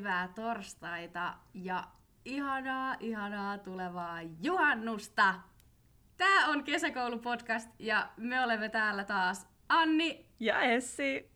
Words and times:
hyvää 0.00 0.28
torstaita 0.28 1.34
ja 1.54 1.84
ihanaa, 2.24 2.96
ihanaa 3.00 3.58
tulevaa 3.58 4.22
juhannusta! 4.42 5.34
Tää 6.16 6.46
on 6.46 6.64
kesäkoulupodcast 6.64 7.70
ja 7.78 8.08
me 8.16 8.44
olemme 8.44 8.68
täällä 8.68 9.04
taas 9.04 9.46
Anni 9.68 10.26
Ja 10.40 10.60
Essi. 10.60 11.30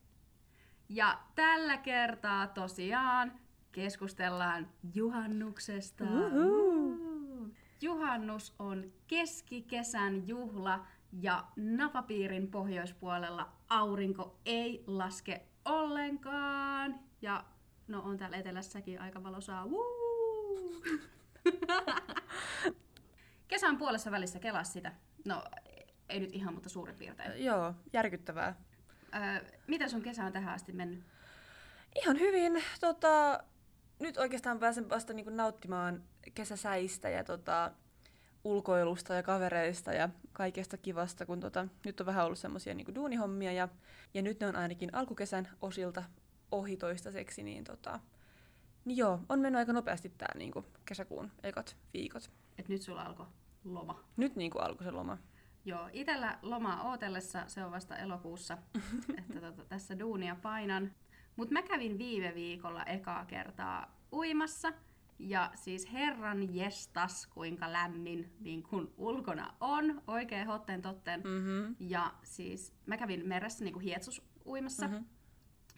ja 0.89 1.18
tällä 1.35 1.77
kertaa 1.77 2.46
tosiaan 2.46 3.32
keskustellaan 3.72 4.68
juhannuksesta. 4.94 6.04
Uhu. 6.04 7.54
Juhannus 7.81 8.54
on 8.58 8.93
keskikesän 9.07 10.29
juhla 10.29 10.86
ja 11.12 11.44
napapiirin 11.57 12.50
pohjoispuolella 12.50 13.53
aurinko 13.68 14.39
ei 14.46 14.85
laske 14.86 15.46
ollenkaan. 15.64 17.00
Ja 17.22 17.44
no 17.88 18.02
on 18.02 18.16
täällä 18.16 18.36
etelässäkin 18.36 19.00
aika 19.00 19.22
valosaa. 19.22 19.66
Woo! 19.66 19.94
Kesän 23.48 23.79
puolessa 23.79 24.10
välissä 24.10 24.38
kelas 24.38 24.72
sitä. 24.72 24.93
No 25.24 25.44
ei 26.08 26.20
nyt 26.20 26.32
ihan, 26.32 26.54
mutta 26.54 26.68
suurin 26.68 26.96
piirtein. 26.96 27.44
Joo, 27.44 27.74
järkyttävää. 27.93 28.54
Öö, 29.14 29.44
miten 29.66 29.90
sun 29.90 30.02
kesä 30.02 30.24
on 30.24 30.32
tähän 30.32 30.54
asti 30.54 30.72
mennyt? 30.72 31.04
Ihan 32.02 32.20
hyvin. 32.20 32.64
Tota, 32.80 33.44
nyt 33.98 34.16
oikeastaan 34.16 34.58
pääsen 34.58 34.91
vasta 34.91 35.12
niinku 35.12 35.30
nauttimaan 35.30 36.02
kesäsäistä 36.34 37.08
ja 37.08 37.24
tota, 37.24 37.70
ulkoilusta 38.44 39.14
ja 39.14 39.22
kavereista 39.22 39.92
ja 39.92 40.08
kaikesta 40.32 40.77
kivasta, 40.77 41.27
kun 41.27 41.41
tota, 41.41 41.69
nyt 41.84 42.00
on 42.00 42.06
vähän 42.06 42.27
ollut 42.27 42.38
semmoisia 42.38 42.74
niinku 42.74 42.94
duunihommia 42.94 43.52
ja, 43.52 43.69
ja 44.14 44.22
nyt 44.22 44.41
ne 44.41 44.46
on 44.46 44.56
ainakin 44.56 44.94
alkukesän 44.94 45.48
osilta 45.60 46.04
ohi 46.58 46.77
toistaiseksi, 46.77 47.42
niin, 47.42 47.64
tota, 47.64 48.00
niin 48.84 48.97
joo, 48.97 49.20
on 49.28 49.41
mennyt 49.41 49.58
aika 49.58 49.72
nopeasti 49.72 50.08
tää 50.08 50.33
niinku 50.34 50.64
kesäkuun 50.84 51.30
ekat 51.42 51.77
viikot. 51.94 52.30
Et 52.58 52.69
nyt 52.69 52.83
sulla 52.83 53.02
alkoi 53.02 53.27
loma. 53.64 54.05
Nyt 54.16 54.36
niinku 54.36 54.58
alkoi 54.58 54.84
se 54.84 54.91
loma. 54.91 55.19
Joo, 55.64 55.88
itellä 55.92 56.38
lomaa 56.42 56.82
ootellessa, 56.82 57.44
se 57.47 57.64
on 57.64 57.72
vasta 57.72 57.97
elokuussa, 57.97 58.58
että 59.19 59.41
tota, 59.41 59.64
tässä 59.64 59.98
duunia 59.98 60.36
painan. 60.42 60.92
Mutta 61.36 61.52
mä 61.52 61.62
kävin 61.62 61.98
viime 61.98 62.34
viikolla 62.34 62.84
ekaa 62.84 63.25
kertaa 63.25 63.97
uimassa, 64.12 64.72
ja 65.19 65.50
siis 65.55 65.92
herran 65.92 66.55
jestas, 66.55 67.27
kuinka 67.27 67.72
lämmin 67.72 68.32
niin 68.41 68.62
kun 68.62 68.94
ulkona 68.97 69.55
on, 69.60 70.02
oikein 70.06 70.47
hotten 70.47 70.82
totten. 70.82 71.20
Mm-hmm. 71.20 71.77
Ja 71.80 72.14
siis 72.22 72.72
mä 72.86 72.97
kävin 72.97 73.28
meressä 73.28 73.64
niin 73.64 73.72
kuin 73.72 73.82
hietsus 73.84 74.22
uimassa, 74.47 74.88
Mhm. 74.88 74.97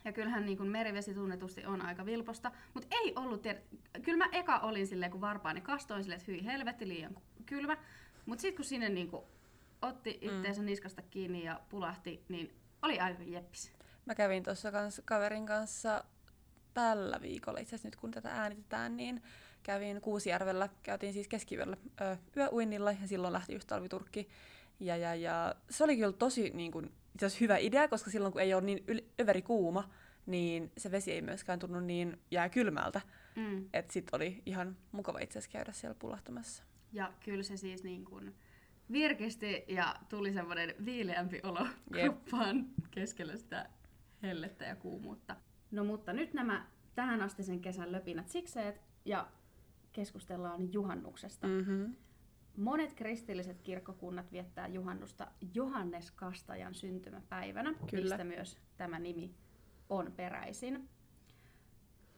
Ja 0.06 0.12
kyllähän 0.12 0.46
niin 0.46 0.58
kun 0.58 0.68
merivesi 0.68 1.14
tunnetusti 1.14 1.66
on 1.66 1.82
aika 1.82 2.06
vilposta, 2.06 2.52
mutta 2.74 2.88
ei 2.90 3.12
ollut, 3.16 3.42
tiedä, 3.42 3.60
kyllä 4.02 4.18
mä 4.18 4.28
eka 4.32 4.58
olin 4.58 4.86
silleen, 4.86 5.10
kun 5.10 5.20
varpaani 5.20 5.60
kastoin 5.60 6.02
silleen, 6.02 6.20
että 6.20 6.32
hyi 6.32 6.44
helvetti 6.44 6.88
liian 6.88 7.16
kylmä, 7.46 7.76
mutta 8.26 8.42
sitten 8.42 8.56
kun 8.56 8.64
sinne 8.64 8.88
niin 8.88 9.08
kun 9.08 9.24
otti 9.82 10.18
itteensä 10.20 10.62
mm. 10.62 10.66
niskasta 10.66 11.02
kiinni 11.02 11.44
ja 11.44 11.60
pulahti, 11.68 12.24
niin 12.28 12.54
oli 12.82 13.00
aika 13.00 13.22
jeppis. 13.22 13.72
Mä 14.06 14.14
kävin 14.14 14.42
tuossa 14.42 14.72
kans 14.72 15.02
kaverin 15.04 15.46
kanssa 15.46 16.04
tällä 16.74 17.20
viikolla, 17.22 17.60
itse 17.60 17.74
asiassa 17.74 17.88
nyt 17.88 17.96
kun 17.96 18.10
tätä 18.10 18.30
äänitetään, 18.30 18.96
niin 18.96 19.22
kävin 19.62 20.00
Kuusijärvellä, 20.00 20.68
käytiin 20.82 21.12
siis 21.12 21.28
keskiyöllä 21.28 21.76
ö, 22.00 22.16
yöuinnilla 22.36 22.92
ja 22.92 23.06
silloin 23.06 23.32
lähti 23.32 23.52
just 23.52 23.66
talviturkki. 23.66 24.28
Ja, 24.80 24.96
ja, 24.96 25.14
ja 25.14 25.54
se 25.70 25.84
oli 25.84 25.96
kyllä 25.96 26.12
tosi 26.12 26.50
niin 26.54 26.72
kun, 26.72 26.92
itse 27.16 27.26
asiassa 27.26 27.44
hyvä 27.44 27.56
idea, 27.56 27.88
koska 27.88 28.10
silloin 28.10 28.32
kun 28.32 28.42
ei 28.42 28.54
ole 28.54 28.62
niin 28.62 28.78
yl- 28.78 29.04
överi 29.22 29.42
kuuma, 29.42 29.90
niin 30.26 30.72
se 30.78 30.90
vesi 30.90 31.12
ei 31.12 31.22
myöskään 31.22 31.58
tunnu 31.58 31.80
niin 31.80 32.18
jää 32.30 32.48
kylmältä. 32.48 33.00
Mm. 33.36 33.68
Että 33.72 33.92
sit 33.92 34.14
oli 34.14 34.42
ihan 34.46 34.76
mukava 34.92 35.18
itse 35.18 35.38
asiassa 35.38 35.52
käydä 35.52 35.72
siellä 35.72 35.96
pulahtamassa. 35.98 36.64
Ja 36.92 37.12
kyllä 37.24 37.42
se 37.42 37.56
siis 37.56 37.84
niin 37.84 38.04
kun 38.04 38.34
virkisti 38.92 39.64
ja 39.68 39.96
tuli 40.08 40.32
semmoinen 40.32 40.74
viileämpi 40.84 41.40
olo 41.42 41.66
kroppaan 41.92 42.66
keskellä 42.90 43.36
sitä 43.36 43.68
hellettä 44.22 44.64
ja 44.64 44.76
kuumuutta. 44.76 45.36
No 45.70 45.84
mutta 45.84 46.12
nyt 46.12 46.34
nämä 46.34 46.66
tähän 46.94 47.22
asti 47.22 47.42
sen 47.42 47.60
kesän 47.60 47.92
löpinät 47.92 48.28
sikseet 48.28 48.80
ja 49.04 49.28
keskustellaan 49.92 50.72
juhannuksesta. 50.72 51.46
Mm. 51.46 51.52
Mm-hmm. 51.52 51.94
Monet 52.56 52.94
kristilliset 52.94 53.62
kirkkokunnat 53.62 54.32
viettää 54.32 54.66
juhannusta 54.68 55.26
Johannes 55.54 56.10
Kastajan 56.10 56.74
syntymäpäivänä, 56.74 57.74
Kyllä. 57.90 58.02
mistä 58.02 58.24
myös 58.24 58.58
tämä 58.76 58.98
nimi 58.98 59.34
on 59.88 60.12
peräisin. 60.16 60.88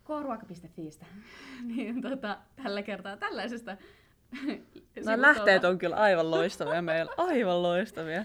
Kruoka.fiistä. 0.04 1.06
niin 1.76 2.03
tota, 2.03 2.38
tällä 2.62 2.82
kertaa 2.82 3.16
tällaisesta 3.16 3.76
Nämä 4.32 4.56
sivustolta. 4.94 5.22
lähteet 5.22 5.65
on 5.65 5.78
kyllä 5.78 5.97
aivan 5.97 6.31
loistavia 6.31 6.82
meillä, 6.82 7.12
aivan 7.16 7.62
loistavia. 7.62 8.25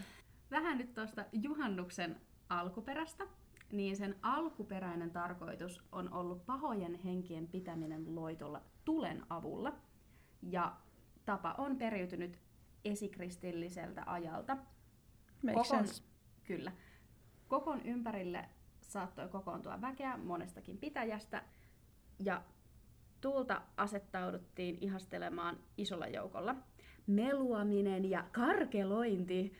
Vähän 0.51 0.77
nyt 0.77 0.93
tuosta 0.93 1.25
juhannuksen 1.31 2.21
alkuperästä, 2.49 3.27
niin 3.71 3.95
sen 3.95 4.15
alkuperäinen 4.21 5.11
tarkoitus 5.11 5.81
on 5.91 6.13
ollut 6.13 6.45
pahojen 6.45 6.95
henkien 6.95 7.47
pitäminen 7.47 8.15
loitolla 8.15 8.61
tulen 8.85 9.23
avulla. 9.29 9.73
Ja 10.41 10.75
tapa 11.25 11.55
on 11.57 11.77
periytynyt 11.77 12.39
esikristilliseltä 12.85 14.03
ajalta. 14.05 14.57
Makes 15.43 15.53
Kokon- 15.53 15.87
sense. 15.87 16.03
Kyllä. 16.43 16.71
Kokon 17.47 17.81
ympärille 17.81 18.45
saattoi 18.81 19.27
kokoontua 19.29 19.81
väkeä 19.81 20.17
monestakin 20.17 20.77
pitäjästä, 20.77 21.43
ja 22.19 22.43
tuulta 23.21 23.61
asettauduttiin 23.77 24.77
ihastelemaan 24.81 25.57
isolla 25.77 26.07
joukolla. 26.07 26.55
Meluaminen 27.07 28.09
ja 28.09 28.23
karkelointi 28.31 29.53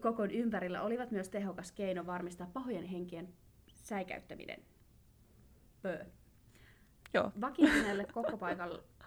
kokon 0.00 0.30
ympärillä 0.30 0.82
olivat 0.82 1.10
myös 1.10 1.28
tehokas 1.28 1.72
keino 1.72 2.06
varmistaa 2.06 2.50
pahojen 2.52 2.84
henkien 2.84 3.28
säikäyttäminen. 3.74 4.60
Pö. 5.82 6.04
Joo. 7.14 7.32
Vakiintuneelle 7.40 8.04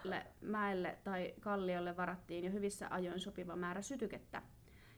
kokkopaikalle, 0.04 0.26
mäelle 0.40 0.98
tai 1.04 1.34
kalliolle 1.40 1.96
varattiin 1.96 2.44
jo 2.44 2.50
hyvissä 2.50 2.88
ajoin 2.90 3.20
sopiva 3.20 3.56
määrä 3.56 3.82
sytykettä. 3.82 4.42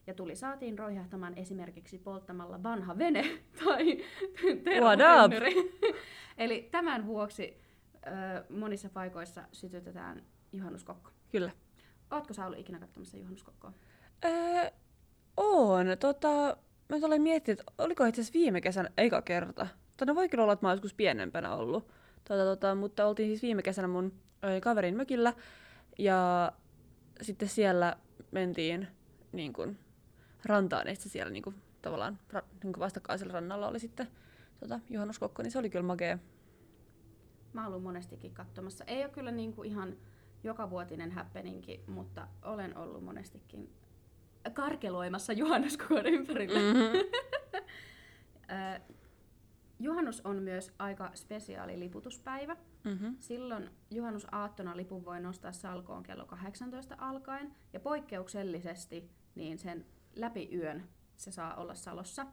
Ja 0.06 0.14
tuli 0.14 0.36
saatiin 0.36 0.78
roihahtamaan 0.78 1.38
esimerkiksi 1.38 1.98
polttamalla 1.98 2.62
vanha 2.62 2.98
vene 2.98 3.24
tai 3.64 4.04
termotynnyri. 4.64 5.54
Eli 6.38 6.68
tämän 6.70 7.06
vuoksi 7.06 7.60
ö, 8.06 8.44
monissa 8.50 8.88
paikoissa 8.88 9.42
sytytetään 9.52 10.22
juhannuskokko. 10.52 11.10
Kyllä. 11.30 11.50
Ootko 12.10 12.32
sä 12.32 12.46
ollut 12.46 12.58
ikinä 12.58 12.78
katsomassa 12.78 13.16
juhannuskokkoa? 13.16 13.72
Öö, 14.24 14.70
on. 15.36 15.86
Tota, 16.00 16.56
mä 16.88 16.96
olen 17.02 17.22
miettinyt, 17.22 17.60
että 17.60 17.72
oliko 17.78 18.04
itse 18.04 18.20
asiassa 18.20 18.38
viime 18.38 18.60
kesänä 18.60 18.90
eka 18.96 19.22
kerta. 19.22 19.66
Tota, 19.96 20.14
voi 20.14 20.28
kyllä 20.28 20.44
olla, 20.44 20.52
että 20.52 20.66
mä 20.66 20.68
oon 20.68 20.76
joskus 20.76 20.94
pienempänä 20.94 21.54
ollut. 21.54 21.88
Tota, 22.28 22.44
tota, 22.44 22.74
mutta 22.74 23.06
oltiin 23.06 23.28
siis 23.28 23.42
viime 23.42 23.62
kesänä 23.62 23.88
mun 23.88 24.12
kaverin 24.60 24.96
mökillä. 24.96 25.32
Ja 25.98 26.52
sitten 27.22 27.48
siellä 27.48 27.96
mentiin 28.30 28.88
niin 29.32 29.52
kuin, 29.52 29.78
rantaan, 30.44 30.86
ja 30.86 30.94
sitten 30.94 31.12
siellä 31.12 31.32
niin 31.32 31.42
kuin, 31.42 31.56
tavallaan 31.82 32.18
ra, 32.32 32.42
niin 32.62 32.72
kuin 32.72 32.80
vastakkaisella 32.80 33.32
rannalla 33.32 33.68
oli 33.68 33.80
sitten 33.80 34.06
tota, 34.60 34.80
juhannuskokko, 34.90 35.42
niin 35.42 35.50
se 35.50 35.58
oli 35.58 35.70
kyllä 35.70 35.86
makea. 35.86 36.18
Mä 37.52 37.60
oon 37.60 37.68
ollut 37.68 37.82
monestikin 37.82 38.34
katsomassa. 38.34 38.84
Ei 38.84 39.04
ole 39.04 39.10
kyllä 39.10 39.30
niinku 39.30 39.62
ihan 39.62 39.96
jokavuotinen 40.44 41.12
happeningi, 41.12 41.84
mutta 41.86 42.28
olen 42.42 42.76
ollut 42.76 43.04
monestikin 43.04 43.70
karkeloimassa 44.52 45.32
juhannuskokon 45.32 46.06
ympärille. 46.06 46.58
Mm-hmm. 46.58 46.98
Juhannus 49.80 50.20
on 50.24 50.42
myös 50.42 50.72
aika 50.78 51.10
spesiaali 51.14 51.80
liputuspäivä. 51.80 52.56
Mm-hmm. 52.86 53.16
Silloin 53.20 53.70
juhannusaattona 53.90 54.76
lipun 54.76 55.04
voi 55.04 55.20
nostaa 55.20 55.52
salkoon 55.52 56.02
kello 56.02 56.26
18 56.26 56.94
alkaen 56.98 57.54
ja 57.72 57.80
poikkeuksellisesti 57.80 59.10
niin 59.34 59.58
sen 59.58 59.86
läpi 60.16 60.48
yön 60.52 60.88
se 61.16 61.30
saa 61.30 61.54
olla 61.54 61.74
salossa. 61.74 62.26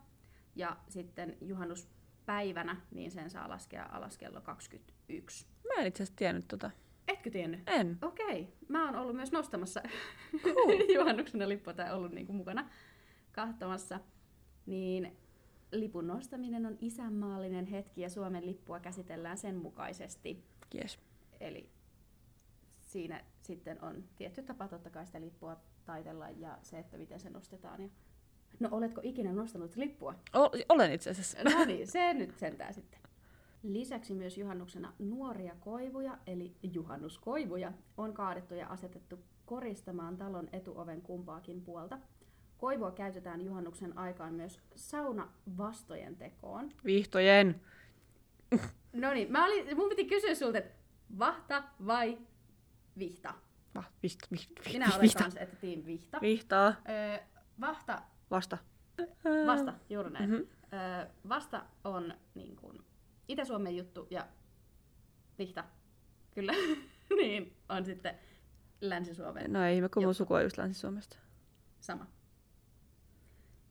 Ja 0.55 0.77
sitten 0.89 1.37
juhannuspäivänä 1.41 2.81
niin 2.91 3.11
sen 3.11 3.29
saa 3.29 3.49
laskea 3.49 3.89
alas 3.91 4.17
kello 4.17 4.41
21. 4.41 5.47
Mä 5.67 5.81
en 5.81 5.87
itse 5.87 6.03
asiassa 6.03 6.17
tiennyt 6.17 6.47
tota. 6.47 6.71
Etkö 7.07 7.29
tiennyt? 7.29 7.59
En. 7.67 7.97
Okei, 8.01 8.53
mä 8.67 8.85
oon 8.85 8.95
ollut 8.95 9.15
myös 9.15 9.31
nostamassa 9.31 9.81
Cool. 10.43 10.89
juhannuksena 10.95 11.49
lippua 11.49 11.73
tai 11.73 11.93
ollut 11.93 12.11
niinku 12.11 12.33
mukana 12.33 12.69
katsomassa. 13.31 13.99
Niin 14.65 15.17
lipun 15.73 16.07
nostaminen 16.07 16.65
on 16.65 16.77
isänmaallinen 16.81 17.65
hetki 17.65 18.01
ja 18.01 18.09
Suomen 18.09 18.45
lippua 18.45 18.79
käsitellään 18.79 19.37
sen 19.37 19.55
mukaisesti. 19.55 20.43
Yes. 20.75 20.99
Eli 21.39 21.69
siinä 22.81 23.23
sitten 23.41 23.83
on 23.83 24.03
tietty 24.15 24.43
tapa 24.43 24.67
totta 24.67 24.89
kai 24.89 25.05
sitä 25.05 25.21
lippua 25.21 25.57
taitella 25.85 26.29
ja 26.29 26.57
se, 26.61 26.79
että 26.79 26.97
miten 26.97 27.19
se 27.19 27.29
nostetaan. 27.29 27.81
Ja... 27.81 27.89
No 28.59 28.69
oletko 28.71 29.01
ikinä 29.03 29.33
nostanut 29.33 29.75
lippua? 29.75 30.15
O- 30.35 30.51
olen 30.69 30.91
itse 30.91 31.09
asiassa. 31.09 31.37
No 31.43 31.65
niin, 31.65 31.87
se 31.87 32.13
nyt 32.13 32.37
sentään 32.37 32.73
sitten. 32.73 32.99
Lisäksi 33.63 34.13
myös 34.13 34.37
juhannuksena 34.37 34.93
nuoria 34.99 35.55
koivuja, 35.59 36.17
eli 36.27 36.55
juhannuskoivuja, 36.63 37.71
on 37.97 38.13
kaadettu 38.13 38.53
ja 38.53 38.67
asetettu 38.67 39.19
koristamaan 39.45 40.17
talon 40.17 40.49
etuoven 40.53 41.01
kumpaakin 41.01 41.61
puolta. 41.61 41.99
Koivua 42.63 42.91
käytetään 42.91 43.41
juhannuksen 43.41 43.97
aikaan 43.97 44.33
myös 44.33 44.59
saunavastojen 44.75 46.15
tekoon. 46.15 46.71
Vihtojen. 46.85 47.61
No 48.93 49.13
niin, 49.13 49.31
mä 49.31 49.45
olin, 49.45 49.77
mun 49.77 49.89
piti 49.89 50.05
kysyä 50.05 50.35
sulta, 50.35 50.57
että 50.57 50.73
vahta 51.19 51.63
vai 51.85 52.17
vihta? 52.99 53.33
Va, 53.75 53.83
vihta, 54.03 54.27
vihta, 54.31 54.53
vihta, 54.55 54.69
Minä 54.73 54.85
olen 54.89 55.01
vihta. 55.01 55.19
kanssa, 55.19 55.39
että 55.39 55.55
tiim 55.55 55.85
vihta. 55.85 56.21
Vihtaa. 56.21 56.67
Öö, 56.89 57.17
vahta, 57.61 58.01
Vasta. 58.31 58.57
vasta, 59.47 59.73
juuri 59.89 60.09
näin. 60.09 60.29
Mhm. 60.29 60.41
Öö, 60.73 61.07
vasta 61.29 61.65
on 61.83 62.13
niin 62.35 62.55
kuin 62.55 62.79
Itä-Suomen 63.27 63.77
juttu 63.77 64.07
ja 64.09 64.27
vihta, 65.39 65.63
kyllä, 66.35 66.53
niin 67.21 67.57
on 67.69 67.85
sitten 67.85 68.19
Länsi-Suomen 68.81 69.53
No 69.53 69.63
ei 69.63 69.75
ihme, 69.75 69.89
kun 69.89 70.03
mun 70.03 70.15
suku 70.15 70.33
on 70.33 70.43
just 70.43 70.57
Länsi-Suomesta. 70.57 71.17
sama. 71.79 72.07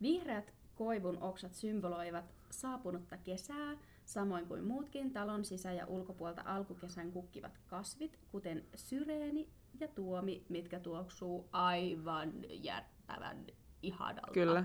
Vihreät 0.02 0.52
koivun 0.74 1.22
oksat 1.22 1.54
symboloivat 1.54 2.24
saapunutta 2.50 3.16
kesää, 3.16 3.76
samoin 4.04 4.46
kuin 4.46 4.64
muutkin 4.64 5.12
talon 5.12 5.44
sisä- 5.44 5.72
ja 5.72 5.86
ulkopuolta 5.86 6.42
alkukesän 6.44 7.12
kukkivat 7.12 7.58
kasvit, 7.66 8.18
kuten 8.32 8.64
syreeni 8.74 9.48
ja 9.80 9.88
tuomi, 9.88 10.44
mitkä 10.48 10.80
tuoksuu 10.80 11.48
aivan 11.52 12.32
järttävän 12.48 13.46
ihanalta. 13.82 14.32
Kyllä. 14.32 14.64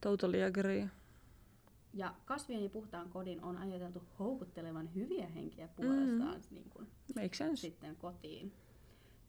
Totally 0.00 0.42
agree. 0.42 0.88
Ja 1.94 2.14
kasvien 2.24 2.62
ja 2.62 2.68
puhtaan 2.70 3.10
kodin 3.10 3.42
on 3.42 3.56
ajateltu 3.56 4.02
houkuttelevan 4.18 4.94
hyviä 4.94 5.26
henkiä 5.26 5.68
puolestaan 5.68 6.36
mm. 6.36 6.42
niin 6.50 6.70
kuin, 6.70 6.86
Make 7.14 7.36
sense. 7.36 7.60
sitten 7.60 7.96
kotiin. 7.96 8.52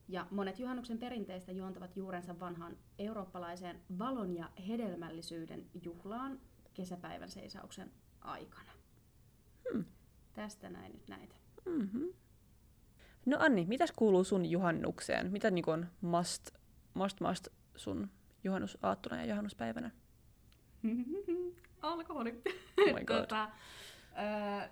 Ja 0.09 0.27
monet 0.31 0.59
juhannuksen 0.59 0.97
perinteistä 0.97 1.51
juontavat 1.51 1.95
juurensa 1.95 2.39
vanhaan 2.39 2.77
eurooppalaiseen 2.99 3.79
valon 3.99 4.35
ja 4.35 4.49
hedelmällisyyden 4.67 5.65
juhlaan 5.83 6.39
kesäpäivän 6.73 7.29
seisauksen 7.29 7.91
aikana. 8.21 8.71
Hmm. 9.73 9.85
Tästä 10.33 10.69
näin 10.69 10.91
nyt 10.91 11.07
näitä. 11.07 11.35
Mm-hmm. 11.65 12.13
No 13.25 13.37
Anni, 13.39 13.65
mitäs 13.65 13.91
kuuluu 13.95 14.23
sun 14.23 14.45
juhannukseen? 14.45 15.31
Mitä 15.31 15.51
niin 15.51 15.69
on 15.69 15.87
must, 16.01 16.49
must, 16.93 17.19
must 17.21 17.47
sun 17.75 18.09
juhannusaattona 18.43 19.17
ja 19.17 19.25
juhannuspäivänä? 19.25 19.91
Alkoholi. 21.81 22.41
Oh 22.77 22.93
my 22.93 23.05
god. 23.05 23.17
tota, 23.17 23.49
öö, 24.17 24.69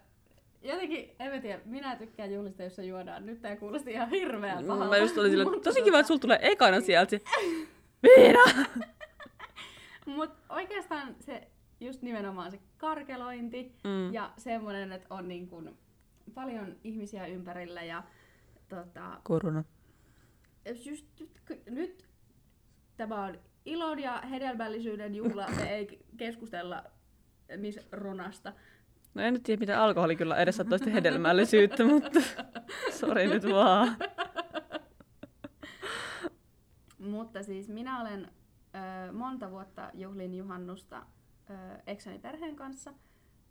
jotenkin, 0.66 1.16
en 1.20 1.32
mä 1.32 1.42
tiedä, 1.42 1.60
minä 1.66 1.96
tykkään 1.96 2.34
juhlista, 2.34 2.64
jossa 2.64 2.84
juodaan. 2.84 3.26
Nyt 3.26 3.42
tää 3.42 3.56
kuulosti 3.56 3.92
ihan 3.92 4.10
hirveän 4.10 4.66
pahalta. 4.66 4.90
Mä 4.90 4.98
just 4.98 5.18
olin 5.18 5.30
silleen, 5.32 5.50
Mutta 5.50 5.70
tosi 5.70 5.82
kiva, 5.82 6.00
että 6.00 6.08
sulla 6.08 6.20
tulee 6.20 6.40
ekana 6.42 6.82
sieltä 6.82 7.10
se 7.10 7.22
viina. 8.04 8.40
Mut 10.06 10.30
oikeastaan 10.50 11.16
se 11.20 11.48
just 11.80 12.02
nimenomaan 12.02 12.52
se 12.52 12.60
karkelointi 12.78 13.72
Mm. 13.84 14.14
ja 14.14 14.32
semmoinen, 14.38 14.92
että 14.92 15.08
on 15.10 15.28
niin 15.28 15.48
kun 15.48 15.78
paljon 16.34 16.76
ihmisiä 16.84 17.26
ympärillä 17.26 17.84
ja 17.84 18.04
tota, 18.70 19.20
Korona. 19.24 19.64
just 20.86 21.06
nyt, 21.20 21.32
nyt 21.70 22.06
tämä 22.98 23.24
on 23.26 23.40
ilon 23.66 24.00
ja 24.00 24.22
hedelmällisyyden 24.22 25.16
juhla, 25.16 25.48
me 25.56 25.70
ei 25.76 26.00
keskustella 26.18 26.84
Miss 27.58 27.80
Ronasta. 27.92 28.54
No 29.16 29.22
en 29.22 29.34
nyt 29.34 29.44
tiedä, 29.44 29.60
mitä 29.60 29.84
alkoholi 29.84 30.16
kyllä 30.16 30.36
edesauttoi 30.36 30.80
sitä 30.80 30.92
hedelmällisyyttä, 30.92 31.86
mutta 31.86 32.20
sori 33.00 33.28
nyt 33.28 33.44
vaan. 33.50 33.98
Mutta 37.00 37.44
siis 37.44 37.70
minä 37.70 38.02
olen 38.02 38.28
ö, 38.28 39.12
monta 39.12 39.52
vuotta 39.52 39.90
juhlin 39.94 40.34
juhannusta 40.34 41.06
ö, 41.50 41.54
eksäni 41.88 42.20
perheen 42.20 42.56
kanssa. 42.56 42.94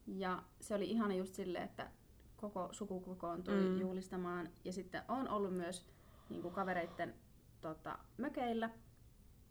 Ja 0.06 0.42
se 0.60 0.74
oli 0.74 0.90
ihana 0.90 1.14
just 1.14 1.34
silleen, 1.34 1.64
että 1.64 1.90
koko 2.36 2.68
suku 2.72 3.00
kokoontui 3.00 3.54
Mm. 3.54 3.60
mm. 3.68 3.80
juhlistamaan. 3.80 4.48
Ja 4.64 4.72
sitten 4.72 5.02
on 5.08 5.28
ollut 5.28 5.54
myös 5.56 5.86
niin 6.30 6.42
kuin 6.42 6.54
kavereitten 6.54 7.14
tota, 7.60 7.98
mökeillä. 8.16 8.70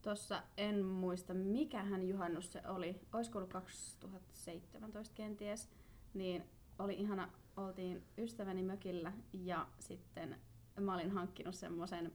Tuossa 0.02 0.44
en 0.58 0.86
muista, 0.86 1.34
mikähän 1.34 2.08
juhannus 2.08 2.52
se 2.54 2.62
oli. 2.68 3.02
Olisiko 3.14 3.38
ollut 3.40 3.54
2017 3.54 5.16
kenties. 5.16 5.70
Niin 6.14 6.44
oli 6.80 6.94
ihana, 6.94 7.30
oltiin 7.58 8.04
ystäväni 8.18 8.64
mökillä 8.64 9.14
ja 9.34 9.68
sitten 9.80 10.36
mä 10.80 10.94
olin 10.94 11.12
hankkinut 11.12 11.56
semmoisen 11.56 12.12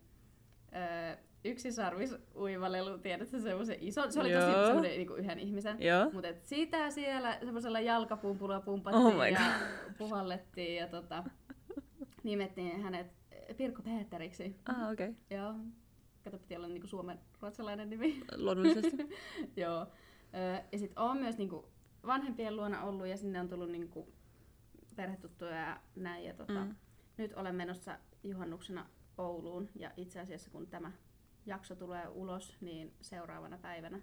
öö, 0.76 1.16
yksisarvisuivalelu, 1.44 2.98
tiedätkö, 2.98 3.40
semmoisen 3.40 3.76
iso, 3.80 4.10
se 4.10 4.20
oli 4.20 4.32
tosi 4.32 4.46
Joo. 4.46 4.66
semmoinen 4.66 4.96
niinku 4.96 5.14
yhden 5.14 5.38
ihmisen. 5.38 5.82
Joo. 5.82 6.10
Mutta 6.12 6.28
sitä 6.42 6.90
siellä 6.90 7.38
semmoisella 7.44 7.80
jalkapumpulla 7.80 8.60
pumpattiin 8.60 9.06
Oh 9.06 9.24
ja 9.24 9.40
puhallettiin 9.98 10.76
ja 10.76 10.88
tota, 10.88 11.24
nimettiin 12.22 12.82
hänet 12.82 13.06
Pirkko 13.56 13.82
Peteriksi. 13.82 14.56
Ah, 14.68 14.92
okei. 14.92 15.08
Okay. 15.08 15.38
Joo. 15.38 15.54
Kato, 16.24 16.38
piti 16.38 16.56
olla 16.56 16.68
niinku 16.68 16.86
suomen 16.86 17.18
ruotsalainen 17.40 17.90
nimi. 17.90 18.22
Luonnollisesti. 18.36 18.96
Joo. 19.56 19.86
Öö, 20.34 20.58
ja 20.72 20.78
sitten 20.78 20.98
on 20.98 21.18
myös 21.18 21.38
niinku 21.38 21.68
vanhempien 22.06 22.56
luona 22.56 22.82
ollut 22.82 23.06
ja 23.06 23.16
sinne 23.16 23.40
on 23.40 23.48
tullut 23.48 23.70
niinku 23.70 24.12
perhetuttuja 24.96 25.56
ja 25.56 25.80
näin. 25.96 26.24
Ja 26.24 26.34
tota, 26.34 26.64
mm. 26.64 26.76
nyt 27.16 27.32
olen 27.32 27.54
menossa 27.54 27.98
juhannuksena 28.24 28.86
Ouluun 29.18 29.68
ja 29.74 29.90
itse 29.96 30.20
asiassa 30.20 30.50
kun 30.50 30.66
tämä 30.66 30.92
jakso 31.46 31.74
tulee 31.74 32.08
ulos, 32.08 32.56
niin 32.60 32.94
seuraavana 33.00 33.58
päivänä 33.58 34.00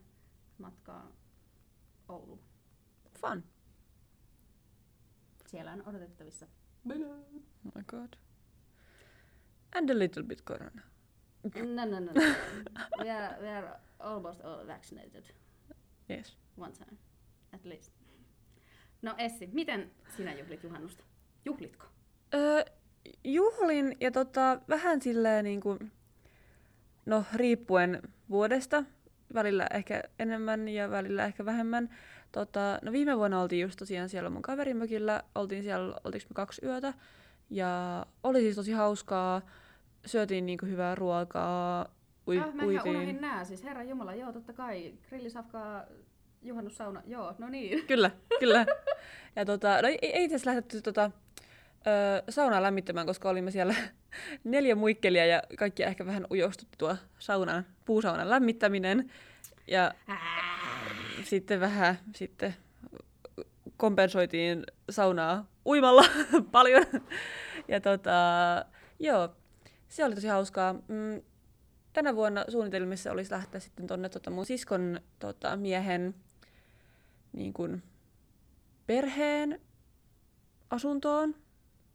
matkaa 0.58 1.12
Ouluun. 2.10 2.40
Fun. 3.20 3.44
Siellä 5.48 5.72
on 5.72 5.88
odotettavissa. 5.88 6.48
Oh 6.92 7.72
my 7.76 7.84
god. 7.88 8.14
And 9.76 9.90
a 9.90 10.00
little 10.00 10.24
bit 10.24 10.42
corona. 10.42 10.82
No, 11.56 11.86
no, 11.86 12.00
no, 12.00 12.00
no. 12.00 12.22
we, 13.04 13.12
are, 13.12 13.42
we 13.42 13.50
are 13.50 13.80
almost 14.00 14.46
all 14.46 14.68
vaccinated 14.68 15.24
Yes. 16.10 16.38
one 16.58 16.74
time, 16.74 16.98
at 17.56 17.66
least. 17.66 17.92
No 19.02 19.16
Essi, 19.18 19.50
miten 19.54 19.92
sinä 20.18 20.34
juhlit 20.34 20.64
juhannusta? 20.64 21.04
Juhlitko? 21.46 21.86
Öö, 22.34 22.64
juhlin 23.24 23.98
ja 24.00 24.12
tota, 24.12 24.62
vähän 24.70 25.02
silleen 25.02 25.44
niin 25.44 25.62
kuin, 25.62 25.92
no 27.06 27.24
riippuen 27.34 28.02
vuodesta, 28.30 28.84
välillä 29.34 29.68
ehkä 29.74 30.04
enemmän 30.20 30.68
ja 30.68 30.90
välillä 30.90 31.26
ehkä 31.26 31.46
vähemmän. 31.46 31.90
Tota, 32.32 32.80
no 32.82 32.92
viime 32.92 33.18
vuonna 33.18 33.42
oltiin 33.42 33.62
just 33.62 33.80
tosiaan 33.80 34.10
siellä 34.10 34.30
mun 34.30 34.42
kaverimökillä, 34.42 35.24
oltiin 35.36 35.64
siellä, 35.64 35.96
oltiinko 36.04 36.28
me 36.30 36.34
kaksi 36.34 36.66
yötä, 36.66 36.94
ja 37.50 38.06
oli 38.24 38.40
siis 38.40 38.56
tosi 38.56 38.72
hauskaa, 38.72 39.42
syötiin 40.06 40.46
niinku 40.46 40.66
hyvää 40.66 40.96
ruokaa, 40.96 41.96
ui, 42.28 42.40
ah, 42.40 42.54
mä 42.54 42.64
ihan 42.64 42.88
unohdin 42.88 43.22
nää, 43.22 43.46
siis 43.46 43.64
herra 43.64 43.84
Jumala, 43.84 44.16
joo 44.16 44.34
totta 44.34 44.54
kai, 44.54 44.94
grillisafkaa, 45.10 45.84
juhannussauna, 46.48 47.02
joo, 47.06 47.36
no 47.38 47.50
niin. 47.50 47.88
Kyllä, 47.88 48.12
kyllä. 48.40 48.66
Ja 49.38 49.46
tota, 49.46 49.82
no 49.82 49.88
ei, 49.88 49.98
ei 50.02 50.24
itse 50.24 50.36
asiassa 50.36 50.50
lähdetty 50.50 50.82
tota, 50.82 51.12
ö, 51.88 52.32
saunaa 52.32 52.64
lämmittämään, 52.64 53.08
koska 53.08 53.30
olimme 53.30 53.52
siellä 53.52 53.76
neljä 54.44 54.76
muikkelia 54.76 55.26
ja 55.26 55.44
kaikki 55.58 55.84
ehkä 55.84 56.06
vähän 56.06 56.28
ujostutti 56.32 56.78
tuo 56.78 56.96
saunan, 57.20 57.66
puusaunan 57.86 58.30
lämmittäminen. 58.30 59.12
Ja 59.68 59.92
sitten 61.24 61.60
vähän 61.60 61.96
sitten 62.16 62.56
kompensoitiin 63.78 64.64
saunaa 64.90 65.48
uimalla 65.66 66.06
paljon. 66.52 66.86
Ja 67.68 67.82
tota, 67.82 68.12
joo, 69.00 69.30
se 69.88 70.06
oli 70.06 70.16
tosi 70.16 70.28
hauskaa. 70.28 70.74
Mm, 70.74 71.22
tänä 71.94 72.16
vuonna 72.16 72.46
suunnitelmissa 72.50 73.12
olisi 73.12 73.32
lähteä 73.32 73.60
sitten 73.60 73.88
tonne 73.88 74.10
tota 74.10 74.30
mun 74.30 74.46
siskon 74.46 75.00
tota, 75.20 75.56
miehen 75.56 76.16
niin 77.36 77.54
kuin, 77.54 77.84
perheen 78.88 79.62
asuntoon, 80.70 81.36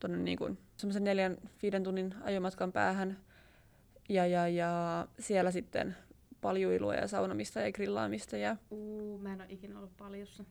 tuonne 0.01 0.19
niin 0.19 0.39
kuin, 0.39 0.59
semmoisen 0.77 1.05
neljän, 1.05 1.37
viiden 1.63 1.85
tunnin 1.85 2.15
ajomatkan 2.23 2.73
päähän. 2.73 3.19
Ja, 4.09 4.27
ja, 4.27 4.49
ja 4.49 5.09
siellä 5.19 5.51
sitten 5.51 5.97
paljuilua 6.41 6.95
ja 6.95 7.09
saunamista 7.09 7.61
ja 7.61 7.73
grillaamista 7.73 8.37
ja 8.37 8.57
Uu, 8.71 9.19
mä 9.19 9.33
en 9.33 9.41
ole 9.41 9.53
ikinä 9.53 9.79
ollut 9.79 9.97
paljossa. 9.97 10.45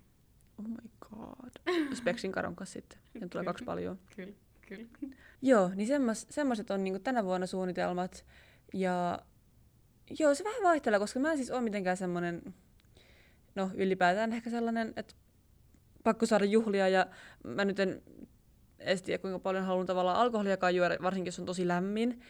oh 0.58 0.66
my 0.68 0.90
god. 1.10 1.76
Speksin 1.94 2.32
karon 2.32 2.56
kanssa 2.56 2.74
sitten. 2.74 3.00
Ja 3.22 3.28
tulee 3.30 3.46
kaksi 3.46 3.64
paljon. 3.64 4.00
Kyllä, 4.16 4.34
kyllä. 4.62 5.16
Joo, 5.42 5.72
niin 5.76 5.88
semmos, 5.88 6.28
semmoiset 6.30 6.72
on 6.72 6.84
niinku 6.84 7.00
tänä 7.00 7.24
vuonna 7.24 7.48
suunnitelmat. 7.48 8.26
Ja 8.74 9.20
joo, 10.20 10.36
se 10.36 10.44
vähän 10.44 10.64
vaihtelee, 10.64 11.00
koska 11.00 11.20
mä 11.20 11.32
en 11.32 11.38
siis 11.38 11.52
ole 11.52 11.62
mitenkään 11.62 11.98
semmoinen, 11.98 12.54
no 13.60 13.72
ylipäätään 13.74 14.34
ehkä 14.34 14.50
sellainen, 14.50 14.94
että 14.96 15.16
pakko 16.04 16.26
saada 16.26 16.46
juhlia 16.46 16.88
ja 16.88 17.06
mä 17.44 17.66
nyt 17.66 17.80
en 17.80 18.02
edes 18.80 19.02
tiedä 19.02 19.22
kuinka 19.22 19.40
paljon 19.40 19.66
haluan 19.66 19.86
tavallaan 19.86 20.18
alkoholiakaan 20.18 20.76
juoda, 20.76 20.98
varsinkin 21.02 21.28
jos 21.28 21.40
on 21.40 21.46
tosi 21.46 21.68
lämmin, 21.68 22.22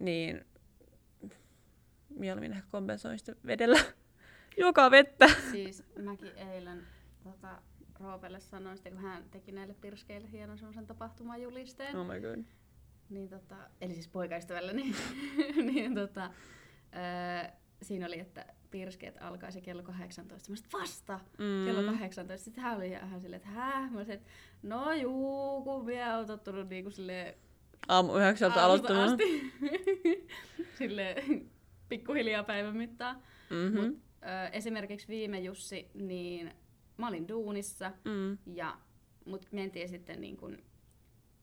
niin 0.00 0.44
mieluummin 2.08 2.52
ehkä 2.52 2.68
kompensoin 2.70 3.18
sitten 3.18 3.36
vedellä. 3.46 3.78
Juokaa 4.60 4.90
vettä. 4.90 5.28
Siis 5.50 5.82
mäkin 6.02 6.38
eilen 6.38 6.86
tota, 7.24 7.62
Roopelle 8.00 8.40
sanoin, 8.40 8.76
sitten, 8.76 8.92
kun 8.92 9.02
hän 9.02 9.24
teki 9.30 9.52
näille 9.52 9.74
pirskeille 9.74 10.30
hienon 10.32 10.58
semmoisen 10.58 10.86
tapahtumajulisteen. 10.86 11.96
Oh 11.96 12.06
my 12.06 12.20
god. 12.20 12.44
Niin 13.10 13.28
tota, 13.28 13.56
eli 13.80 13.94
siis 13.94 14.08
poikaystävällä, 14.08 14.72
niin, 14.72 14.94
niin 15.72 15.94
tota, 15.94 16.30
öö, 16.94 17.50
siinä 17.82 18.06
oli, 18.06 18.20
että 18.20 18.46
pirskeet 18.78 19.16
alkaisi 19.20 19.60
kello 19.60 19.82
18. 19.82 20.50
Mä 20.50 20.56
sanoin, 20.56 20.82
vasta 20.82 21.20
mm. 21.38 21.64
kello 21.66 21.82
18. 21.92 22.44
Sitten 22.44 22.64
hän 22.64 22.76
oli 22.76 22.88
ihan 22.88 23.20
silleen, 23.20 23.36
että 23.42 23.48
häh? 23.48 23.82
Mä 23.82 23.88
sanoin, 23.88 24.10
että 24.10 24.30
no 24.62 24.92
juu, 24.92 25.62
kun 25.64 25.86
vielä 25.86 26.18
on 26.18 26.26
tottunut 26.26 26.68
niin 26.68 26.84
kuin 26.84 26.92
silleen 26.92 27.34
Aamu 27.88 28.16
yhdeksältä 28.16 28.64
aloittamaan. 28.64 29.08
asti. 29.08 29.52
silleen 30.78 31.50
pikkuhiljaa 31.88 32.44
päivän 32.44 32.76
mittaan. 32.76 33.22
Mm-hmm. 33.50 33.80
Mut, 33.80 33.98
ö, 34.22 34.48
esimerkiksi 34.52 35.08
viime 35.08 35.40
Jussi, 35.40 35.90
niin 35.94 36.50
mä 36.96 37.08
olin 37.08 37.28
duunissa 37.28 37.92
Mm. 38.04 38.38
ja 38.54 38.76
mut 39.24 39.46
mentiin 39.52 39.88
sitten 39.88 40.20
niin 40.20 40.36
kun 40.36 40.58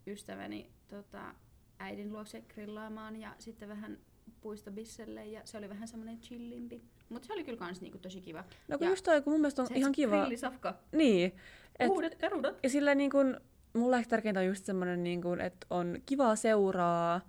ystäväni 0.07 0.69
tota, 0.87 1.35
äidin 1.79 2.13
luokse 2.13 2.41
grillaamaan 2.41 3.15
ja 3.15 3.35
sitten 3.39 3.69
vähän 3.69 3.97
puistobisselle 4.41 5.25
ja 5.25 5.41
se 5.45 5.57
oli 5.57 5.69
vähän 5.69 5.87
semmoinen 5.87 6.19
chillimpi. 6.19 6.83
Mutta 7.13 7.27
se 7.27 7.34
oli 7.34 7.43
kyllä 7.43 7.58
kans 7.58 7.82
niinku 7.82 7.98
tosi 7.98 8.22
kiva. 8.22 8.43
No 8.67 8.77
kun 8.77 8.88
Ja 8.88 8.91
just 8.91 9.05
toi, 9.05 9.22
kun 9.22 9.34
mun 9.34 9.41
mielestä 9.41 9.62
on 9.62 9.67
ihan 9.75 9.91
kiva. 9.91 10.20
Grillisafka. 10.20 10.75
Niin. 10.91 11.36
Et, 11.79 11.89
Uudet 11.89 12.17
perudat. 12.17 12.60
ja 12.63 12.70
sillä 12.70 12.96
niin 12.96 13.12
kun, 13.12 13.41
mulle 13.74 13.98
ehkä 13.98 14.10
tärkeintä 14.10 14.39
on 14.39 14.46
just 14.46 14.65
semmoinen, 14.65 15.03
niin 15.03 15.22
kun, 15.22 15.41
että 15.41 15.67
on 15.70 15.98
kivaa 16.05 16.36
seuraa 16.36 17.22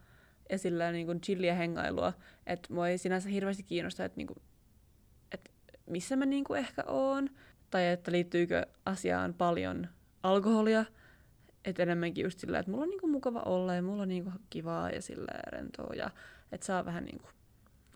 ja 0.50 0.58
sillä 0.58 0.92
niin 0.92 1.06
kun 1.06 1.20
chilliä 1.20 1.54
hengailua. 1.54 2.12
Että 2.46 2.74
mua 2.74 2.88
ei 2.88 2.98
sinänsä 2.98 3.28
hirveästi 3.28 3.62
kiinnosta, 3.62 4.04
että 4.04 4.16
niin 4.16 4.26
kun, 4.26 4.36
et 5.32 5.52
missä 5.86 6.16
mä 6.16 6.26
niin 6.26 6.44
kun 6.44 6.58
ehkä 6.58 6.84
oon. 6.86 7.30
Tai 7.70 7.88
että 7.88 8.12
liittyykö 8.12 8.66
asiaan 8.86 9.34
paljon 9.34 9.88
alkoholia. 10.22 10.84
Että 11.64 11.82
enemmänkin 11.82 12.22
just 12.22 12.38
sillä, 12.38 12.58
että 12.58 12.70
mulla 12.70 12.82
on 12.82 12.90
niinku 12.90 13.06
mukava 13.06 13.40
olla 13.40 13.74
ja 13.74 13.82
mulla 13.82 14.02
on 14.02 14.08
niinku 14.08 14.30
kivaa 14.50 14.90
ja 14.90 15.02
sillä 15.02 15.32
rentoa. 15.46 15.94
Ja 15.94 16.10
että 16.52 16.66
saa 16.66 16.84
vähän 16.84 17.04
niinku 17.04 17.28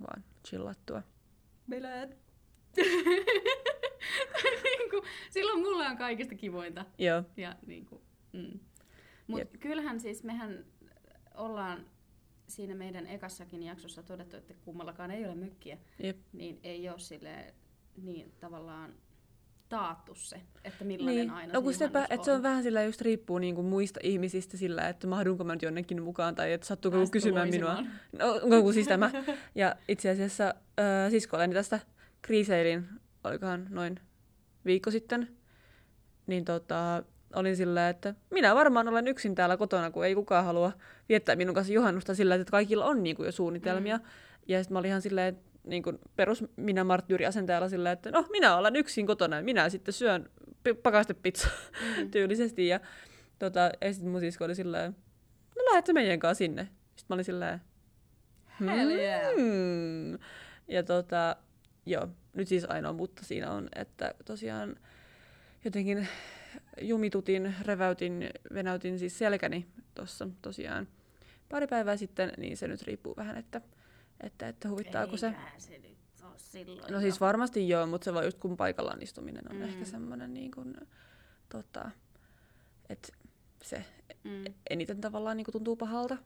vaan 0.01 0.25
chillattua. 0.49 1.03
Bileet. 1.71 2.17
niinku, 4.79 5.03
silloin 5.31 5.61
mulla 5.61 5.87
on 5.87 5.97
kaikista 5.97 6.35
kivointa. 6.35 6.85
Joo. 6.99 7.23
Ja 7.37 7.57
niinku, 7.67 8.03
mm. 8.33 8.59
Mut 9.27 9.39
Jep. 9.39 9.53
kyllähän 9.61 10.01
siis 10.01 10.25
mehän 10.25 10.65
ollaan 11.35 11.87
siinä 12.49 12.75
meidän 12.75 13.07
ekassakin 13.07 13.63
jaksossa 13.63 14.03
todettu, 14.03 14.37
että 14.37 14.55
kummallakaan 14.65 15.11
ei 15.11 15.27
ole 15.27 15.35
mökkiä, 15.35 15.79
Jep. 16.03 16.17
niin 16.33 16.61
ei 16.63 16.89
ole 16.89 16.99
sille 16.99 17.55
niin 17.97 18.33
tavallaan 18.41 18.95
taattu 19.69 20.15
se, 20.15 20.41
että 20.65 20.85
millainen 20.85 21.17
Niin. 21.17 21.31
aina 21.31 21.53
No 21.53 21.63
kun 21.63 21.73
se 21.73 21.79
sepä, 21.79 22.07
että 22.11 22.25
se 22.25 22.33
on 22.33 22.43
vähän 22.43 22.63
sillä 22.63 22.83
just 22.83 23.01
riippuu 23.01 23.39
niinku 23.39 23.63
muista 23.63 24.01
ihmisistä 24.03 24.57
sillä, 24.57 24.89
että 24.89 25.07
mahdunko 25.07 25.45
mä 25.45 25.53
nyt 25.53 25.63
jonnekin 25.63 26.03
mukaan 26.03 26.35
tai 26.35 26.53
että 26.53 26.67
sattuuko 26.67 26.99
joku 26.99 27.11
kysymään 27.11 27.49
minua. 27.51 27.83
No, 28.19 28.41
no 28.45 28.63
kun 28.63 28.75
siis 28.75 28.87
tämä. 28.89 29.11
Ja 29.55 29.77
itse 29.89 30.11
asiassa 30.11 30.45
äh, 30.81 31.11
siskolleni 31.11 31.55
tästä 31.55 31.81
kriiseilin, 32.23 32.89
olikohan 33.25 33.67
noin 33.71 34.01
viikko 34.65 34.91
sitten, 34.91 35.29
niin 36.27 36.45
tota, 36.45 37.03
olin 37.35 37.57
sillä, 37.57 37.89
että 37.89 38.15
minä 38.31 38.55
varmaan 38.55 38.89
olen 38.89 39.09
yksin 39.09 39.35
täällä 39.35 39.57
kotona, 39.57 39.91
kun 39.91 40.07
ei 40.07 40.15
kukaan 40.15 40.45
halua 40.45 40.73
viettää 41.09 41.37
minun 41.37 41.55
kanssa 41.55 41.73
juhannusta 41.73 42.15
sillä, 42.15 42.35
että 42.35 42.51
kaikilla 42.51 42.85
on 42.85 43.03
niinku 43.03 43.25
jo 43.25 43.33
suunnitelmia. 43.33 43.97
Mm. 43.97 44.05
Ja 44.49 44.63
sitten 44.63 44.75
mä 44.75 44.79
olin 44.79 44.89
ihan 44.89 45.03
silleen, 45.03 45.29
että 45.29 45.48
niin 45.65 45.83
kuin 45.83 45.99
perus 46.17 46.45
minä 46.57 46.85
marttyyriasenteella 46.85 47.69
sillä, 47.69 47.93
että 47.93 48.11
no 48.11 48.27
minä 48.31 48.57
olen 48.57 48.77
yksin 48.77 49.07
kotona 49.07 49.37
ja 49.37 49.43
minä 49.43 49.69
sitten 49.69 49.95
syön 49.95 50.31
pi- 50.65 50.75
pakastepizza 50.75 51.49
Mm. 51.99 52.11
tyylisesti. 52.11 52.69
Ja, 52.69 52.81
tota, 53.39 53.71
ja 53.81 53.93
sitten 53.93 54.11
mun 54.11 54.21
sisko 54.21 54.45
oli 54.45 54.55
silleen, 54.55 54.97
no 55.57 55.65
lähdette 55.65 55.93
meidän 55.93 56.19
kanssa 56.19 56.39
sinne. 56.39 56.63
Sitten 56.63 57.05
mä 57.09 57.15
olin 57.15 57.25
silleen, 57.25 57.61
Hell 58.61 58.91
yeah. 58.91 59.35
Hmm. 59.37 60.19
Ja 60.69 60.83
tota, 60.83 61.37
joo, 61.87 62.09
nyt 62.33 62.49
siis 62.49 62.65
ainoa 62.65 62.93
mutta 62.93 63.25
siinä 63.25 63.51
on, 63.51 63.69
että 63.77 64.15
tosiaan 64.25 64.77
jotenkin 65.65 66.09
jumitutin, 66.81 67.55
reväytin, 67.63 68.31
venäytin 68.55 68.99
siis 68.99 69.19
selkäni 69.19 69.67
tuossa 69.95 70.29
tosiaan 70.43 70.89
pari 71.49 71.67
päivää 71.67 71.97
sitten, 71.97 72.33
niin 72.37 72.57
se 72.57 72.69
nyt 72.69 72.83
riippuu 72.83 73.17
vähän, 73.17 73.37
että, 73.37 73.61
että, 74.21 74.49
että 74.49 74.69
huvittaako 74.69 75.17
se. 75.17 75.35
Se 75.59 75.79
nyt 75.79 75.99
ole 76.23 76.33
silloin 76.39 76.93
No 76.93 77.01
siis 77.01 77.21
varmasti 77.21 77.69
joo, 77.69 77.87
mutta 77.87 78.05
se 78.05 78.15
vaan 78.15 78.25
just 78.25 78.39
kun 78.39 78.57
paikallaan 78.57 79.03
istuminen 79.03 79.51
on 79.51 79.57
Mm. 79.57 79.63
ehkä 79.63 79.85
semmoinen 79.85 80.35
niin 80.35 80.51
kuin, 80.51 80.75
tota, 81.49 81.91
että 82.89 83.09
se 83.63 83.85
Mm. 84.25 84.45
eniten 84.71 85.01
tavallaan 85.01 85.37
niin 85.37 85.45
kuin 85.45 85.53
tuntuu 85.53 85.77
pahalta. 85.77 86.17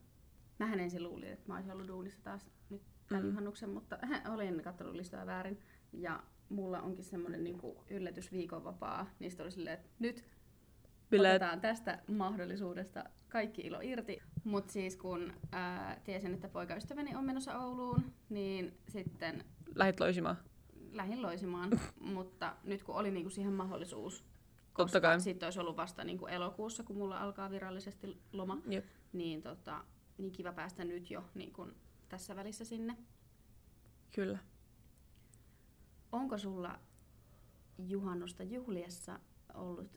Mähän 0.58 0.80
ensin 0.80 1.02
luulin, 1.02 1.28
että 1.32 1.44
mä 1.48 1.54
olisin 1.54 1.72
ollut 1.72 1.88
duunissa 1.88 2.20
taas 2.22 2.50
nyt 2.70 2.82
tämän 3.08 3.22
Mm. 3.24 3.28
juhannuksen, 3.28 3.70
mutta 3.70 3.98
olin 4.34 4.62
katsonut 4.62 4.94
listoja 4.94 5.26
väärin. 5.26 5.58
Ja 5.92 6.22
mulla 6.48 6.80
onkin 6.82 7.04
semmoinen 7.04 7.44
niin 7.44 7.58
yllätys 7.90 8.32
viikonvapaa. 8.32 9.10
Niistä 9.18 9.42
oli 9.42 9.50
silleen, 9.50 9.74
että 9.74 9.88
nyt 9.98 10.24
Bileet. 11.10 11.32
otetaan 11.42 11.60
tästä 11.60 11.98
mahdollisuudesta 12.06 13.04
kaikki 13.28 13.62
ilo 13.62 13.80
irti. 13.82 14.22
Mutta 14.44 14.72
siis 14.72 14.96
kun 14.96 15.32
ää, 15.52 16.00
tiesin, 16.04 16.34
että 16.34 16.48
poikaystäväni 16.48 17.14
on 17.14 17.24
menossa 17.24 17.58
Ouluun, 17.58 18.12
niin 18.28 18.78
sitten 18.88 19.44
Lähit 19.74 20.00
loisimaan. 20.00 20.36
lähdin 20.92 21.22
loisimaan. 21.22 21.70
mutta 22.14 22.56
nyt 22.64 22.82
kun 22.82 22.94
oli 22.94 23.10
niinku 23.10 23.30
siihen 23.30 23.52
mahdollisuus, 23.52 24.24
koska 24.72 25.18
sitten 25.18 25.46
olisi 25.46 25.60
ollut 25.60 25.76
vasta 25.76 26.04
niinku 26.04 26.26
elokuussa, 26.26 26.82
kun 26.82 26.96
mulla 26.96 27.18
alkaa 27.18 27.50
virallisesti 27.50 28.18
loma, 28.32 28.58
Jep. 28.70 28.84
niin, 29.12 29.42
tota, 29.42 29.84
niin 30.18 30.32
kiva 30.32 30.52
päästä 30.52 30.84
nyt 30.84 31.10
jo 31.10 31.24
niin 31.34 31.52
kun 31.52 31.74
tässä 32.08 32.36
välissä 32.36 32.64
sinne. 32.64 32.96
Kyllä. 34.14 34.38
Onko 36.12 36.38
sulla 36.38 36.78
juhannusta 37.78 38.42
juhliessa 38.42 39.20
ollut 39.54 39.90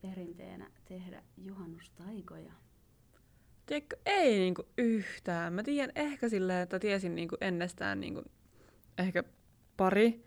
perinteenä 0.00 0.70
tehdä 0.84 1.22
juhannustaikoja? 1.36 2.52
Tiedätkö, 3.66 3.96
ei 4.06 4.38
niinku 4.38 4.66
yhtään. 4.78 5.52
Mä 5.52 5.62
tiedän 5.62 5.92
ehkä 5.94 6.28
silleen, 6.28 6.62
että 6.62 6.78
tiesin 6.78 7.14
niinku 7.14 7.36
ennestään 7.40 8.00
niinku 8.00 8.22
ehkä 8.98 9.24
pari 9.76 10.24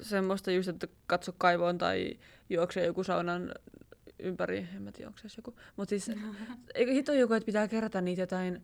semmoista 0.00 0.50
just, 0.50 0.68
että 0.68 0.88
katso 1.06 1.32
kaivoon 1.38 1.78
tai 1.78 2.18
juokse 2.50 2.84
joku 2.86 3.04
saunan 3.04 3.54
ympäri, 4.18 4.68
en 4.76 4.82
mä 4.82 4.92
tiedä, 4.92 5.08
onko 5.08 5.18
se 5.22 5.28
joku. 5.36 5.56
Mutta 5.76 5.88
siis, 5.90 6.10
eikö 6.74 6.92
hito 6.92 7.12
joku, 7.12 7.32
että 7.34 7.46
pitää 7.46 7.68
kerätä 7.68 8.00
niitä 8.00 8.22
jotain, 8.22 8.62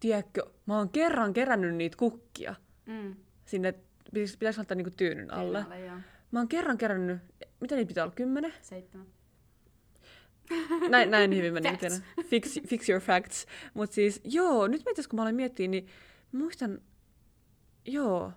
tiedätkö, 0.00 0.42
mä 0.66 0.76
oon 0.78 0.88
kerran 0.88 1.32
kerännyt 1.32 1.74
niitä 1.74 1.96
kukkia 1.96 2.54
Mm. 2.86 3.16
sinne, 3.44 3.72
pitäis- 4.14 4.36
pitäisi 4.36 4.58
laittaa 4.58 4.74
niinku 4.74 4.90
tyynyn 4.96 5.30
alle. 5.34 5.62
Alle, 5.64 5.80
joo. 5.80 5.96
Mä 6.30 6.38
oon 6.40 6.48
kerran 6.48 6.78
kerännyt, 6.78 7.18
mitä 7.60 7.74
niitä 7.76 7.88
pitää 7.88 8.04
olla, 8.04 8.14
kymmenen? 8.14 8.52
Seitsemän. 8.62 9.06
Näin, 10.88 11.10
näin 11.10 11.36
hyvin 11.36 11.52
mä 11.52 11.60
niin 11.60 11.78
tiedän. 11.78 12.04
Fix, 12.26 12.58
fix 12.66 12.88
your 12.88 13.00
facts. 13.00 13.46
Mutta 13.74 13.94
siis, 13.94 14.20
joo, 14.24 14.66
nyt 14.66 14.82
mietis, 14.84 15.08
kun 15.08 15.16
mä 15.16 15.22
aloin 15.22 15.34
miettiä, 15.36 15.68
niin 15.68 15.86
muistan, 16.32 16.78
joo, 17.84 18.32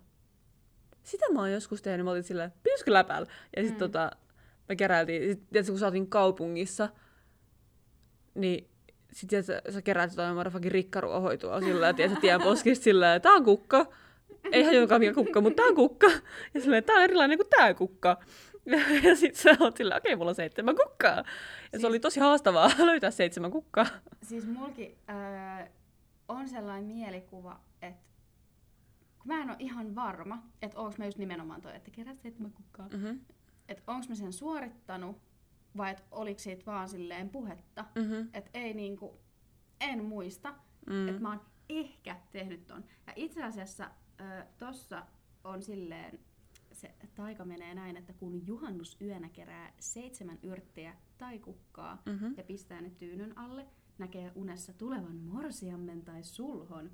sitä 1.03 1.25
mä 1.33 1.39
oon 1.39 1.51
joskus 1.51 1.81
tehnyt, 1.81 2.05
mä 2.05 2.11
olin 2.11 2.23
silleen, 2.23 2.53
pitäisikö 2.63 2.93
läpällä? 2.93 3.27
Ja 3.55 3.63
sitten 3.63 3.75
Mm. 3.75 3.79
tota, 3.79 4.11
me 4.69 4.75
keräiltiin, 4.75 5.29
sit, 5.29 5.49
tiedätkö, 5.49 5.71
kun 5.71 5.79
saatiin 5.79 6.07
kaupungissa, 6.07 6.89
niin 8.35 8.69
sit 9.13 9.29
tiedätkö, 9.29 9.61
sä 9.71 9.81
keräät 9.81 10.09
jotain 10.11 10.35
motherfucking 10.35 10.71
rikkaruohoitua 10.71 11.61
sillä, 11.61 11.89
että 11.89 11.97
tiedätkö, 11.97 12.21
tien 12.21 12.41
poskista 12.41 12.83
sillä, 12.83 13.15
että 13.15 13.29
tää 13.29 13.35
on 13.35 13.43
kukka. 13.43 13.85
Ei 14.51 14.63
hajuakaan 14.63 15.01
mikä 15.01 15.13
kukka, 15.13 15.41
mutta 15.41 15.55
tää 15.55 15.65
on 15.65 15.75
kukka. 15.75 16.07
Ja 16.53 16.61
silleen, 16.61 16.83
tää 16.83 16.95
on 16.95 17.03
erilainen 17.03 17.37
kuin 17.37 17.49
tää 17.49 17.73
kukka. 17.73 18.17
Ja, 18.67 18.79
ja 19.09 19.15
sit 19.15 19.36
sä 19.36 19.57
oot 19.59 19.77
silleen, 19.77 19.97
okei, 19.97 20.15
mulla 20.15 20.29
on 20.29 20.36
seitsemän 20.36 20.75
kukkaa. 20.75 21.15
Ja 21.17 21.24
Siis- 21.71 21.81
se 21.81 21.88
oli 21.88 22.00
tosi 22.00 22.19
haastavaa 22.19 22.69
löytää 22.86 23.12
seitsemän 23.12 23.51
kukkaa. 23.51 23.86
Siis 24.24 24.47
mulki 24.47 24.97
äh, 25.09 25.69
on 26.27 26.50
sellainen 26.50 26.86
mielikuva, 26.86 27.59
että 27.81 28.01
mä 29.25 29.41
en 29.41 29.50
ole 29.50 29.55
ihan 29.59 29.95
varma, 29.95 30.43
että 30.62 30.79
onko 30.79 30.95
mä 30.97 31.05
just 31.05 31.17
nimenomaan 31.17 31.62
toi, 31.62 31.75
että 31.75 31.91
kerät 31.91 32.19
seitsemän 32.21 32.51
kukkaa, 32.51 32.88
Mm-hmm. 32.93 33.19
että 33.69 33.83
onko 33.88 34.05
mä 34.09 34.15
sen 34.15 34.33
suorittanut 34.33 35.17
vai 35.77 35.91
että 35.91 36.03
oliko 36.12 36.39
siitä 36.39 36.65
vaan 36.65 36.89
silleen 36.89 37.29
puhetta. 37.29 37.86
Mm-hmm. 37.95 38.29
Että 38.33 38.50
ei 38.53 38.74
niinku, 38.74 39.19
en 39.81 40.03
muista, 40.05 40.53
mm. 40.88 40.93
Mm. 40.93 41.07
että 41.07 41.21
mä 41.21 41.29
oon 41.29 41.41
ehkä 41.69 42.15
tehnyt 42.31 42.67
ton. 42.67 42.86
Ja 43.07 43.13
itse 43.15 43.43
asiassa 43.43 43.83
äh, 44.21 44.45
tossa 44.57 45.03
on 45.43 45.62
silleen 45.62 46.19
se 46.77 46.96
taika 47.15 47.46
menee 47.46 47.74
näin, 47.74 47.98
että 47.98 48.13
kun 48.13 48.48
juhannusyönä 48.48 49.29
kerää 49.29 49.74
seitsemän 49.79 50.39
yrttiä 50.43 50.96
tai 51.17 51.39
kukkaa 51.39 52.01
Mhm. 52.05 52.34
ja 52.38 52.43
pistää 52.43 52.81
ne 52.81 52.89
tyynyn 52.89 53.38
alle, 53.38 53.67
näkee 53.98 54.31
unessa 54.36 54.74
tulevan 54.74 55.15
morsiammen 55.15 56.01
tai 56.01 56.24
sulhon. 56.24 56.91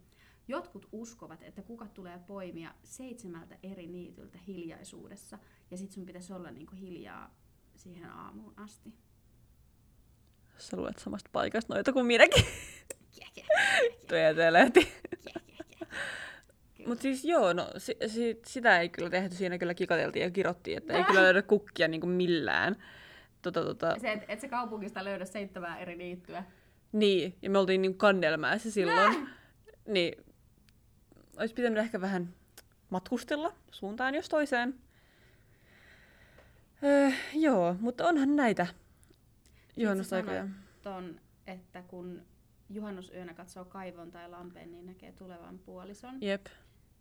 Jotkut 0.48 0.88
uskovat, 0.92 1.44
että 1.44 1.62
kukat 1.62 1.94
tulee 1.94 2.20
poimia 2.28 2.74
seitsemältä 2.84 3.58
eri 3.63 3.88
niityltä 3.88 4.38
hiljaisuudessa, 4.48 5.40
ja 5.72 5.78
sit 5.78 5.92
sun 5.92 6.06
pitäisi 6.06 6.34
olla 6.34 6.52
niinku 6.52 6.75
hiljaa 6.75 7.36
siihen 7.75 8.10
aamuun 8.12 8.54
asti. 8.58 8.94
Sä 10.58 10.78
luet 10.78 11.00
samasta 11.00 11.30
paikasta 11.34 11.74
noita 11.74 11.94
kuin 11.94 12.06
minäkin. 12.06 12.46
Tuetelehti. 14.10 14.84
kää, 14.84 15.34
kää, 15.34 15.66
kää. 15.80 15.88
Kyllä. 15.88 15.94
Mutta 16.88 17.02
siis 17.02 17.25
joo, 17.25 17.54
no 17.54 17.68
si- 17.78 17.98
si- 18.08 18.40
sitä 18.46 18.80
ei 18.82 18.90
kyllä 18.90 19.10
tehty, 19.10 19.36
siinä 19.36 19.58
kyllä 19.58 19.74
kikateltiin 19.74 20.24
ja 20.24 20.32
kirottiin, 20.32 20.78
että 20.78 20.94
ei 20.94 21.04
kyllä 21.04 21.22
löydä 21.24 21.42
kukkia 21.42 21.88
niinku 21.88 22.08
millään. 22.08 22.75
Tota, 23.42 23.63
tota, 23.63 23.96
Se, 24.02 24.12
että 24.12 24.25
et 24.34 24.40
se 24.40 24.48
kaupungista 24.48 25.04
löydä 25.04 25.25
seitsemää 25.25 25.78
eri 25.80 25.96
niittyä. 25.96 26.44
niin, 26.92 27.36
ja 27.42 27.50
me 27.50 27.58
oltiin 27.58 27.82
niinku 27.82 27.98
Kannelmäessä 27.98 28.72
silloin. 28.72 29.30
Niin, 29.88 30.24
olisi 31.38 31.54
pitänyt 31.56 31.80
ehkä 31.80 32.02
vähän 32.02 32.34
matkustella 32.90 33.54
suuntaan 33.72 34.16
jos 34.16 34.30
toiseen. 34.30 34.75
Öö, 36.84 37.10
joo, 37.34 37.75
mutta 37.80 38.08
onhan 38.08 38.36
näitä 38.36 38.68
juhannustaikoja. 39.78 40.42
sanoit 40.42 40.82
ton, 40.82 41.20
että 41.48 41.82
kun 41.88 42.22
juhannusyönä 42.70 43.34
katsoo 43.34 43.66
kaivon 43.66 44.12
tai 44.12 44.30
lampeen, 44.30 44.72
niin 44.72 44.86
näkee 44.86 45.12
tulevan 45.12 45.60
puolison. 45.60 46.22
Jep. 46.22 46.46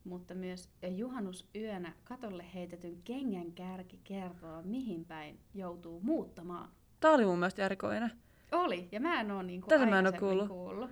Mutta 0.05 0.35
myös 0.35 0.69
juhannusyönä 0.97 1.93
katolle 2.05 2.45
heitetyn 2.55 3.03
kengän 3.05 3.53
kärki 3.53 4.01
kertoo, 4.05 4.63
mihin 4.63 5.05
päin 5.05 5.39
joutuu 5.55 6.01
muuttamaan. 6.01 6.69
Tää 7.01 7.11
oli 7.11 7.25
mun 7.25 7.39
mielestä 7.39 7.65
erikoinen. 7.65 8.13
Oli, 8.53 8.89
ja 8.93 9.01
mä 9.01 9.21
en 9.21 9.31
oo 9.31 9.43
niinku 9.43 9.69
Tätä 9.69 9.87
mä 9.87 9.99
en 9.99 10.07
aikaisemmin 10.07 10.49
kuullut. 10.49 10.49
kuullut. 10.49 10.91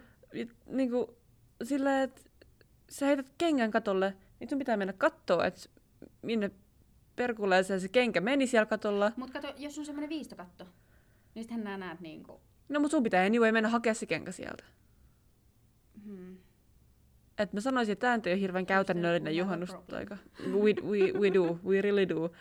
Niinku, 0.67 1.17
silleen, 1.64 2.02
että 2.02 2.21
sä 2.90 3.07
heität 3.07 3.33
kengän 3.38 3.71
katolle, 3.71 4.17
niin 4.40 4.50
sun 4.50 4.59
pitää 4.59 4.76
mennä 4.76 4.93
kattoo, 4.93 5.43
että 5.43 5.61
minne 6.23 6.50
perkuleeseen 7.17 7.81
se 7.81 7.88
kenkä 7.88 8.21
meni 8.21 8.47
siellä 8.47 8.67
katolla. 8.67 9.12
Mut 9.17 9.31
kato, 9.31 9.55
jos 9.57 9.79
on 9.79 9.87
semmonen 9.87 10.11
viistokatto, 10.11 10.64
niin 11.35 11.43
sittenhän 11.43 11.64
nää 11.64 11.76
näet 11.76 12.00
niinku... 12.00 12.40
No 12.69 12.81
mut 12.81 12.90
sun 12.90 13.02
pitää 13.02 13.26
anyway 13.26 13.52
mennä 13.52 13.69
hakea 13.69 13.95
se 13.95 14.07
kenkä 14.07 14.33
sieltä. 14.33 14.64
Hmm. 16.05 16.37
Et 17.40 17.52
mä 17.52 17.61
sanoisin, 17.61 17.92
että 17.92 18.00
tämä 18.00 18.20
ole 18.26 18.40
hirveän 18.40 18.66
käytännöllinen 18.66 19.37
juhannustaika. 19.37 20.16
We, 20.40 20.75
we, 20.90 21.20
we 21.20 21.35
do, 21.35 21.59
we 21.66 21.82
really 21.82 22.09
do. 22.09 22.32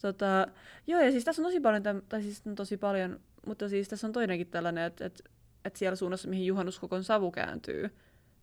Tota, 0.00 0.46
joo, 0.86 1.00
ja 1.00 1.10
siis 1.10 1.24
tässä 1.24 1.42
on 1.42 1.46
tosi 1.46 1.60
paljon, 1.60 1.82
täm, 1.82 2.02
tai 2.08 2.22
siis 2.22 2.42
on 2.46 2.54
tosi 2.54 2.76
paljon, 2.76 3.20
mutta 3.46 3.68
siis 3.68 3.88
tässä 3.88 4.06
on 4.06 4.12
toinenkin 4.12 4.46
tällainen, 4.46 4.84
että 4.84 5.06
et, 5.06 5.22
et 5.64 5.76
siellä 5.76 5.96
suunnassa, 5.96 6.28
mihin 6.28 6.46
juhannuskokon 6.46 7.04
savu 7.04 7.30
kääntyy, 7.30 7.90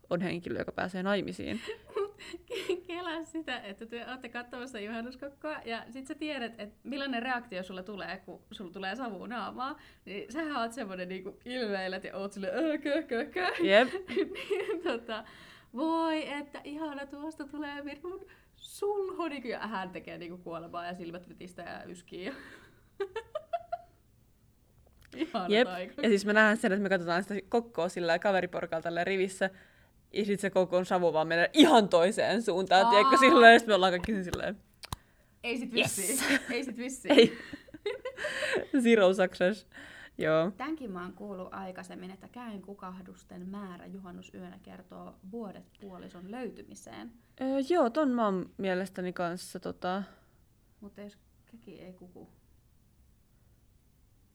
on 0.10 0.22
henkilö, 0.22 0.60
joka 0.60 0.72
pääsee 0.72 1.04
naimisiin. 1.04 1.62
Kelaa 2.88 3.26
sitä, 3.26 3.60
että 3.60 3.86
te 3.86 4.06
olette 4.10 4.30
katsomassa 4.30 4.80
juhannuskokkoa 4.80 5.62
ja 5.66 5.86
sit 5.90 6.08
sä 6.08 6.16
tiedät, 6.16 6.54
että 6.58 6.80
millainen 6.84 7.24
reaktio 7.24 7.64
sulla 7.64 7.84
tulee, 7.84 8.22
kun 8.26 8.42
sulla 8.52 8.72
tulee 8.72 8.96
savu 8.96 9.26
naamaa. 9.26 9.80
Niin 10.06 10.32
sähän 10.32 10.62
oot 10.62 10.74
semmonen 10.74 11.10
niinku 11.10 11.40
ilmeilet 11.46 12.04
ja 12.04 12.18
oot 12.18 12.34
silleen, 12.34 12.82
kö, 12.82 13.04
kö, 13.04 13.26
kö. 13.26 13.48
Jep, 13.64 13.88
niin, 14.10 14.84
tota, 14.84 15.24
voi, 15.76 16.30
että 16.34 16.62
ihana 16.64 17.06
tuosta 17.06 17.48
tulee 17.48 17.82
minun 17.84 18.26
sulhoni. 18.56 19.42
Ja 19.50 19.60
hän 19.60 19.90
tekee 19.90 20.18
niinku 20.18 20.38
kuolemaa 20.38 20.86
ja 20.86 20.94
silmät 20.94 21.30
vetistää 21.30 21.80
ja 21.80 21.90
yskii. 21.92 22.26
Ja... 22.26 22.34
ihana 25.16 25.48
jep. 25.50 25.68
taika. 25.68 26.02
Ja 26.02 26.10
siis 26.10 26.26
me 26.26 26.34
nähdään 26.34 26.58
sen, 26.58 26.72
että 26.72 26.84
me 26.84 26.90
katsotaan 26.90 27.24
sitä 27.24 27.36
kokkoa 27.50 27.90
sillä 27.90 28.20
kaveriporukalla 28.20 28.82
tällä 28.82 29.04
rivissä, 29.04 29.50
ja 30.14 30.20
sitten 30.26 30.40
se 30.40 30.50
kokon 30.50 30.86
savu 30.86 31.14
vaan 31.14 31.28
menee 31.28 31.50
ihan 31.54 31.90
toiseen 31.90 32.42
suuntaan, 32.42 32.86
Aa. 32.86 32.92
tiedätkö, 32.92 33.18
silleen, 33.18 33.54
ja 33.54 33.60
sit 33.60 33.68
me 33.68 33.74
ollaan 33.74 33.92
kaikki 33.92 34.24
silleen, 34.24 34.58
Ei 35.44 35.58
sit 35.58 35.74
Yes. 35.74 35.98
vissiin. 35.98 36.40
Ei 36.52 36.64
sit 36.64 36.78
vissiin. 36.78 37.14
ei, 37.20 37.38
zero 38.84 39.14
success. 39.14 39.68
Joo. 40.18 40.52
Tämänkin 40.58 40.92
mä 40.92 41.02
oon 41.02 41.14
kuullut 41.14 41.54
aikaisemmin, 41.54 42.12
että 42.12 42.28
käyn 42.28 42.62
kukahdusten 42.62 43.50
määrä 43.50 43.86
juhannusyönä 43.86 44.60
kertoo 44.64 45.16
vuodet 45.32 45.66
puolison 45.82 46.32
löytymiseen. 46.32 47.12
Öö, 47.42 47.48
joo, 47.70 47.90
ton 47.90 48.10
mä 48.10 48.26
oon 48.26 48.50
mielestäni 48.58 49.14
kanssa 49.14 49.60
tota... 49.60 50.04
Mutta 50.82 51.02
jos 51.02 51.18
käki 51.52 51.82
ei 51.82 51.94
kuku. 51.94 52.30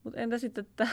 Mut 0.05 0.17
entä 0.17 0.39
sitten, 0.39 0.65
että 0.65 0.89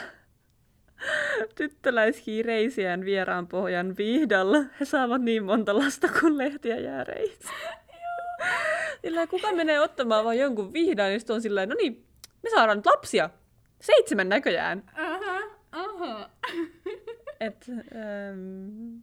tyttöläiskii 1.56 2.44
reisiään 2.44 3.06
vieraan 3.06 3.48
pohjan 3.48 3.98
vihdalla. 3.98 4.58
He 4.80 4.86
saavat 4.86 5.22
niin 5.22 5.44
monta 5.44 5.78
lasta 5.78 6.08
kuin 6.20 6.38
lehtiä 6.38 6.80
jää. 6.80 7.06
Sillä 9.02 9.28
kuka 9.28 9.52
menee 9.52 9.80
ottamaan 9.80 10.26
vaan 10.26 10.38
jonkun 10.38 10.74
vihdan, 10.74 11.10
niin 11.10 11.22
on 11.30 11.42
silleen, 11.42 11.70
no 11.70 11.76
niin, 11.76 12.06
me 12.44 12.50
saadaan 12.50 12.78
nyt 12.78 12.86
lapsia. 12.86 13.30
Seitsemän 13.84 14.30
näköjään. 14.30 14.84
Aha, 14.96 15.56
aha. 15.72 16.30
Et, 17.40 17.66
ähm, 17.70 19.00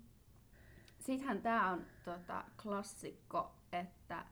Sittenhän 0.98 1.42
tää 1.42 1.70
on 1.70 1.86
tota, 2.04 2.44
klassikko, 2.62 3.50
että 3.72 4.24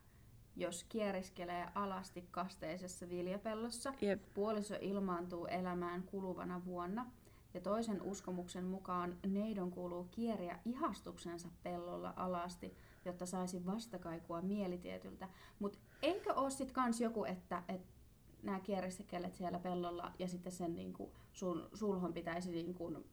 jos 0.56 0.84
kieriskelee 0.84 1.66
alasti 1.74 2.28
kasteisessa 2.30 3.08
viljapellossa, 3.08 3.94
jep. 4.00 4.22
puoliso 4.34 4.74
ilmaantuu 4.80 5.46
elämään 5.46 6.02
kuluvana 6.02 6.64
vuonna. 6.64 7.06
Ja 7.54 7.60
toisen 7.60 8.02
uskomuksen 8.02 8.64
mukaan 8.64 9.16
neidon 9.26 9.70
kuuluu 9.70 10.08
kieriä 10.10 10.58
ihastuksensa 10.64 11.48
pellolla 11.62 12.12
alasti, 12.16 12.76
jotta 13.04 13.26
saisi 13.26 13.66
vastakaikua 13.66 14.42
mielitietyltä. 14.42 15.28
Mutta 15.58 15.78
eikö 16.02 16.34
ole 16.34 16.50
sitten 16.50 16.74
kans 16.74 17.00
joku, 17.00 17.24
että, 17.24 17.62
että 17.68 17.97
nämä 18.42 18.60
kieriskelet 18.60 19.34
siellä 19.34 19.58
pellolla 19.58 20.12
ja 20.18 20.28
sitten 20.28 20.52
sen 20.52 20.74
niinku, 20.74 21.12
sun 21.32 21.68
sulhon 21.74 22.12
pitäisi 22.12 22.50
niinku, 22.50 23.04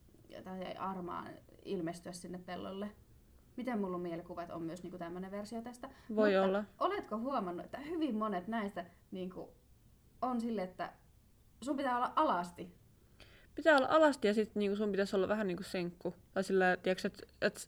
tai 0.44 0.76
armaan 0.78 1.30
ilmestyä 1.66 2.12
sinne 2.12 2.40
pellolle? 2.46 2.92
Miten 3.58 3.80
mulla 3.80 3.96
on 3.96 4.02
mielikuva, 4.02 4.42
että 4.42 4.56
on 4.56 4.62
myös 4.62 4.84
niinku 4.84 4.98
tämmöinen 4.98 5.32
versio 5.32 5.62
tästä? 5.62 5.90
Voi 6.16 6.30
Mutta 6.30 6.44
olla. 6.44 6.64
Oletko 6.80 7.18
huomannut, 7.18 7.66
että 7.66 7.78
hyvin 7.78 8.16
monet 8.16 8.48
näistä 8.48 8.86
niinku, 9.12 9.54
on 10.22 10.42
sille, 10.42 10.64
että 10.64 10.94
sun 11.62 11.78
pitää 11.78 11.98
olla 11.98 12.14
alasti. 12.16 12.76
Pitää 13.56 13.78
olla 13.78 13.88
alasti 13.88 14.28
ja 14.28 14.34
sitten 14.34 14.60
niinku 14.60 14.76
sun 14.76 14.92
pitäisi 14.92 15.16
olla 15.16 15.28
vähän 15.28 15.48
niinku 15.48 15.64
senkku. 15.64 16.14
Tai 16.34 16.44
sillä, 16.44 16.78
tiedätkö, 16.84 17.08
että 17.08 17.24
et, 17.42 17.68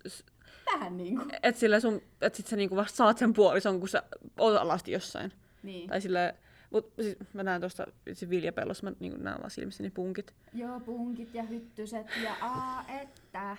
Vähän 0.73 0.97
niinku. 0.97 1.23
et 1.43 1.55
sillä 1.55 1.79
sun, 1.79 2.01
et 2.21 2.35
sit 2.35 2.47
sä 2.47 2.55
niinku 2.55 2.75
vasta 2.75 2.95
saat 2.95 3.17
sen 3.17 3.33
puolison, 3.33 3.79
kun 3.79 3.89
sä 3.89 4.03
oot 4.37 4.57
alasti 4.57 4.91
jossain. 4.91 5.31
Niin. 5.63 5.89
Tai 5.89 6.01
sillä, 6.01 6.33
mut 6.69 6.93
siis 7.01 7.17
mä 7.33 7.43
näen 7.43 7.61
tuosta 7.61 7.85
viljapellossa, 8.29 8.83
mä 8.89 8.95
niinku 8.99 9.17
näen 9.23 9.37
vaan 9.39 9.51
silmissäni 9.51 9.89
punkit. 9.89 10.33
Joo, 10.53 10.79
punkit 10.79 11.33
ja 11.33 11.43
hyttyset 11.43 12.07
ja 12.23 12.35
aa, 12.41 12.85
että. 13.01 13.57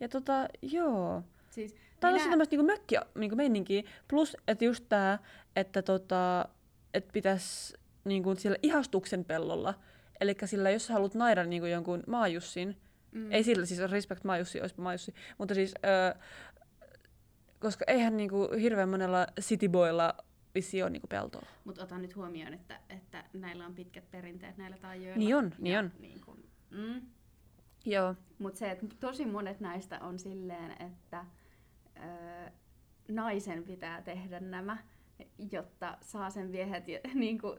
Ja 0.00 0.08
tota, 0.08 0.48
joo. 0.62 1.22
Siis 1.50 1.74
Tää 2.00 2.08
on 2.08 2.14
minä- 2.14 2.18
tosi 2.18 2.30
tämmöistä 2.30 2.56
niinku 2.56 2.66
mökki 2.66 2.94
niinku 3.14 3.36
meininkiä. 3.36 3.82
Plus, 4.08 4.36
että 4.48 4.64
just 4.64 4.84
tää, 4.88 5.18
että 5.56 5.82
tota, 5.82 6.48
et 6.94 7.08
pitäis 7.12 7.74
niinku 8.04 8.34
siellä 8.34 8.58
ihastuksen 8.62 9.24
pellolla. 9.24 9.74
Eli 10.20 10.34
sillä, 10.44 10.70
jos 10.70 10.86
sä 10.86 10.92
haluat 10.92 11.14
naida 11.14 11.44
niinku 11.44 11.66
jonkun 11.66 12.02
maajussin, 12.06 12.76
Mm. 13.12 13.32
ei 13.32 13.44
sillä 13.44 13.66
siis 13.66 13.90
respect 13.90 14.24
maajussi, 14.24 14.60
olisi 14.60 14.74
maajussi, 14.80 15.14
mutta 15.38 15.54
siis, 15.54 15.74
öö, 15.84 16.20
koska 17.60 17.84
eihän 17.88 18.16
niinku 18.16 18.48
hirveän 18.60 18.88
monella 18.88 19.26
cityboylla 19.40 20.14
vissi 20.58 20.82
ole 20.82 20.90
niinku 20.90 21.06
peltoa. 21.06 21.46
Mutta 21.64 21.82
ota 21.82 21.98
nyt 21.98 22.16
huomioon, 22.16 22.54
että, 22.54 22.80
että 22.88 23.24
näillä 23.32 23.66
on 23.66 23.74
pitkät 23.74 24.10
perinteet 24.10 24.56
näillä 24.56 24.76
taajoilla. 24.76 25.18
Niin 25.18 25.36
on, 25.36 25.54
niin 25.58 25.78
on. 25.78 25.92
Niin 25.98 26.20
kun, 26.20 26.44
mm. 26.70 27.00
Joo. 27.84 28.14
Mutta 28.38 28.58
se, 28.58 28.70
että 28.70 28.86
tosi 29.00 29.26
monet 29.26 29.60
näistä 29.60 30.00
on 30.00 30.18
silleen, 30.18 30.82
että 30.82 31.24
ö, 31.96 32.50
naisen 33.08 33.62
pitää 33.64 34.02
tehdä 34.02 34.40
nämä, 34.40 34.78
jotta 35.52 35.98
saa 36.00 36.30
sen 36.30 36.52
viehet. 36.52 36.84
Niin 37.14 37.38
kuin, 37.40 37.58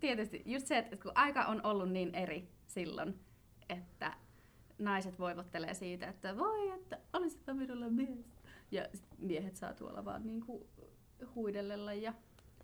tietysti 0.00 0.42
just 0.46 0.66
se, 0.66 0.78
että 0.78 0.96
kun 0.96 1.12
aika 1.14 1.44
on 1.44 1.66
ollut 1.66 1.90
niin 1.90 2.14
eri 2.14 2.48
silloin, 2.66 3.20
että 3.68 4.16
naiset 4.78 5.18
voivottelee 5.18 5.74
siitä, 5.74 6.08
että 6.08 6.36
voi, 6.36 6.70
että 6.70 6.98
olisitpa 7.12 7.54
minulla 7.54 7.88
mies. 7.88 8.32
Ja 8.70 8.88
miehet 9.18 9.56
saa 9.56 9.74
tuolla 9.74 10.04
vaan 10.04 10.26
niin 10.26 10.40
kuin 10.40 10.64
huidellella 11.34 11.92
ja 11.94 12.12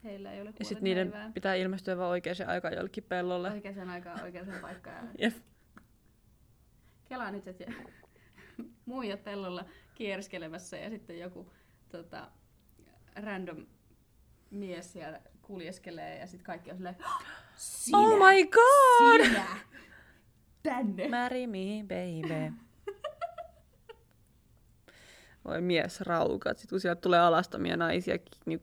heillä 0.04 0.32
ei 0.32 0.40
ole 0.40 0.52
Ja 0.58 0.64
sitten 0.64 0.84
niiden 0.84 1.06
kuolinpäivää. 1.06 1.32
pitää 1.34 1.54
ilmestyä 1.54 1.96
vaan 1.96 2.10
oikeaan 2.10 2.36
aikaan 2.46 2.74
jollekin 2.74 3.04
pellolle. 3.04 3.50
Oikeaan 3.50 3.90
aikaan 3.90 4.22
oikeaan 4.22 4.60
paikkaan. 4.60 5.10
Jep. 5.18 5.34
Kelaa 7.08 7.30
nyt, 7.30 7.48
että 7.48 7.64
muijat 8.86 9.24
pellolla 9.24 9.64
kierskelemässä 9.94 10.76
ja 10.76 10.90
sitten 10.90 11.18
joku 11.18 11.52
tota, 11.88 12.30
random 13.16 13.66
mies 14.50 14.92
siellä 14.92 15.20
kuljeskelee 15.42 16.18
ja 16.18 16.26
sitten 16.26 16.46
kaikki 16.46 16.70
on 16.70 16.76
silleen, 16.76 16.96
sinä, 17.56 17.98
Oh 17.98 18.18
my 18.18 18.44
god! 18.46 19.26
sinä, 19.26 19.46
tänne. 20.62 21.08
Marry 21.08 21.46
me, 21.46 21.82
baby. 21.82 22.52
Voi 25.48 25.60
mies 25.60 26.00
raukat. 26.00 26.58
Sitten 26.58 26.74
kun 26.76 26.80
sieltä 26.80 27.00
tulee 27.00 27.20
alastomia 27.20 27.76
naisia, 27.76 28.18
ki- 28.18 28.40
niin 28.46 28.62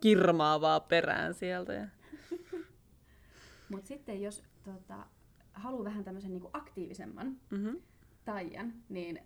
kirmaa 0.00 0.60
vaan 0.60 0.82
perään 0.82 1.34
sieltä. 1.34 1.72
Ja... 1.72 1.86
Mutta 3.70 3.86
sitten 3.88 4.22
jos 4.22 4.42
tota, 4.64 5.06
haluaa 5.52 5.84
vähän 5.84 6.04
tämmöisen 6.04 6.30
niinku 6.32 6.50
aktiivisemman 6.52 7.36
Mm-hmm. 7.50 7.80
taian, 8.24 8.72
niin 8.88 9.18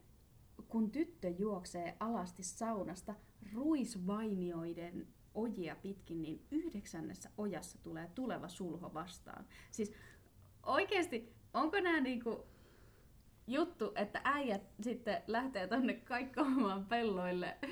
kun 0.68 0.90
tyttö 0.90 1.28
juoksee 1.38 1.96
alasti 2.00 2.42
saunasta 2.42 3.14
ruisvainioiden 3.54 5.06
ojia 5.34 5.76
pitkin, 5.76 6.22
niin 6.22 6.46
yhdeksännessä 6.50 7.30
ojassa 7.38 7.78
tulee 7.82 8.10
tuleva 8.14 8.48
sulho 8.48 8.94
vastaan. 8.94 9.44
Siis 9.70 9.92
oikeesti, 10.62 11.32
onko 11.54 11.80
nämä 11.80 12.00
niinku 12.00 12.46
juttu, 13.46 13.92
että 13.94 14.20
äijät 14.24 14.62
sitten 14.80 15.22
lähtee 15.26 15.66
tonne 15.66 15.94
kaikkoamaan 15.94 16.86
pelloille? 16.86 17.56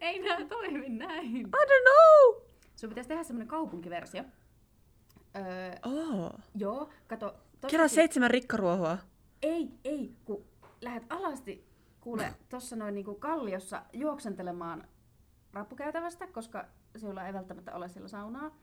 Ei 0.00 0.18
nämä 0.18 0.46
toimi 0.48 0.88
näin. 0.88 1.36
I 1.36 1.42
don't 1.42 1.82
know! 1.82 2.42
Sun 2.76 2.88
pitäisi 2.88 3.08
tehdä 3.08 3.22
semmonen 3.22 3.48
kaupunkiversio. 3.48 4.24
Öö, 5.36 5.72
Oh. 5.86 6.32
joo, 6.54 6.90
kato. 7.06 7.34
Tossakin- 7.60 7.88
seitsemän 7.88 8.30
rikkaruohoa. 8.30 8.98
Ei, 9.42 9.68
ei, 9.84 10.16
kun 10.24 10.44
lähdet 10.80 11.02
alasti, 11.10 11.68
kuule, 12.00 12.34
tuossa 12.48 12.76
noin 12.76 12.94
niinku 12.94 13.14
kalliossa 13.14 13.82
juoksentelemaan 13.92 14.88
rappukäytävästä, 15.52 16.26
koska 16.26 16.64
sinulla 16.96 17.26
ei 17.26 17.32
välttämättä 17.32 17.74
ole 17.74 17.88
siellä 17.88 18.08
saunaa. 18.08 18.58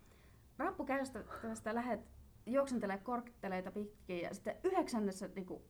Rappukäytävästä 0.57 1.75
lähdet 1.75 1.99
juoksentelemaan 2.47 3.03
kortteleita 3.05 3.71
pitkin 3.71 4.21
ja 4.21 4.33
sitten 4.33 4.55
yhdeksännessä 4.63 5.29
niinku 5.35 5.61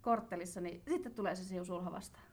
korttelissa, 0.00 0.60
niin 0.60 0.82
sitten 0.88 1.14
tulee 1.14 1.34
se 1.34 1.44
siu 1.44 1.64
sulha 1.64 1.92
vastaan. 1.92 2.24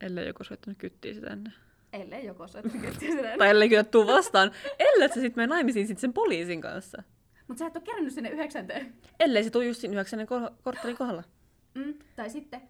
Ellei 0.00 0.26
joku 0.26 0.44
soittanut 0.44 0.78
kyttiä 0.78 1.14
sitä 1.14 1.26
ennen. 1.26 1.52
Ellei 1.92 2.26
joko 2.26 2.48
soittaa 2.48 2.92
sitä. 3.00 3.36
Tai 3.38 3.48
ellei 3.48 3.68
kyllä 3.68 3.84
tuu 3.84 4.06
vastaan. 4.06 4.50
Ellei 4.78 5.08
se 5.08 5.14
sitten 5.14 5.32
mene 5.36 5.46
naimisiin 5.46 5.86
sit 5.86 5.98
sen 5.98 6.12
poliisin 6.12 6.60
kanssa. 6.60 7.02
Mutta 7.48 7.58
sä 7.58 7.66
et 7.66 7.76
ole 7.76 7.84
kerännyt 7.84 8.12
sinne 8.12 8.30
yhdeksänteen. 8.30 8.94
Ellei 9.20 9.44
se 9.44 9.50
tuu 9.50 9.62
just 9.62 9.80
siinä 9.80 9.92
yhdeksännen 9.92 10.28
ko- 10.28 10.54
korttelin 10.62 10.96
kohdalla. 10.96 11.22
Mm, 11.74 11.94
tai 12.16 12.30
sitten 12.30 12.62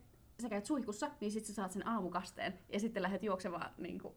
sä 0.42 0.48
käyt 0.48 0.66
suihkussa, 0.66 1.10
niin 1.20 1.32
sitten 1.32 1.46
sä 1.48 1.54
saat 1.54 1.72
sen 1.72 1.88
aamukasteen 1.88 2.58
ja 2.68 2.80
sitten 2.80 3.02
lähdet 3.02 3.22
juoksemaan 3.22 3.70
niin 3.78 3.98
kuin 3.98 4.14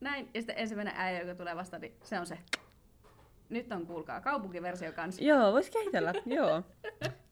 näin. 0.00 0.30
Ja 0.34 0.40
sitten 0.40 0.58
ensimmäinen 0.58 0.94
äijä, 0.96 1.20
joka 1.20 1.34
tulee 1.34 1.56
vastaan, 1.56 1.80
niin 1.80 1.94
se 2.02 2.20
on 2.20 2.26
se. 2.26 2.38
Nyt 3.50 3.72
on, 3.72 3.86
kuulkaa, 3.86 4.20
kaupunkiversio 4.20 4.92
kanssa. 4.92 5.24
Joo, 5.24 5.52
vois 5.52 5.70
kehitellä, 5.70 6.14
joo. 6.26 6.62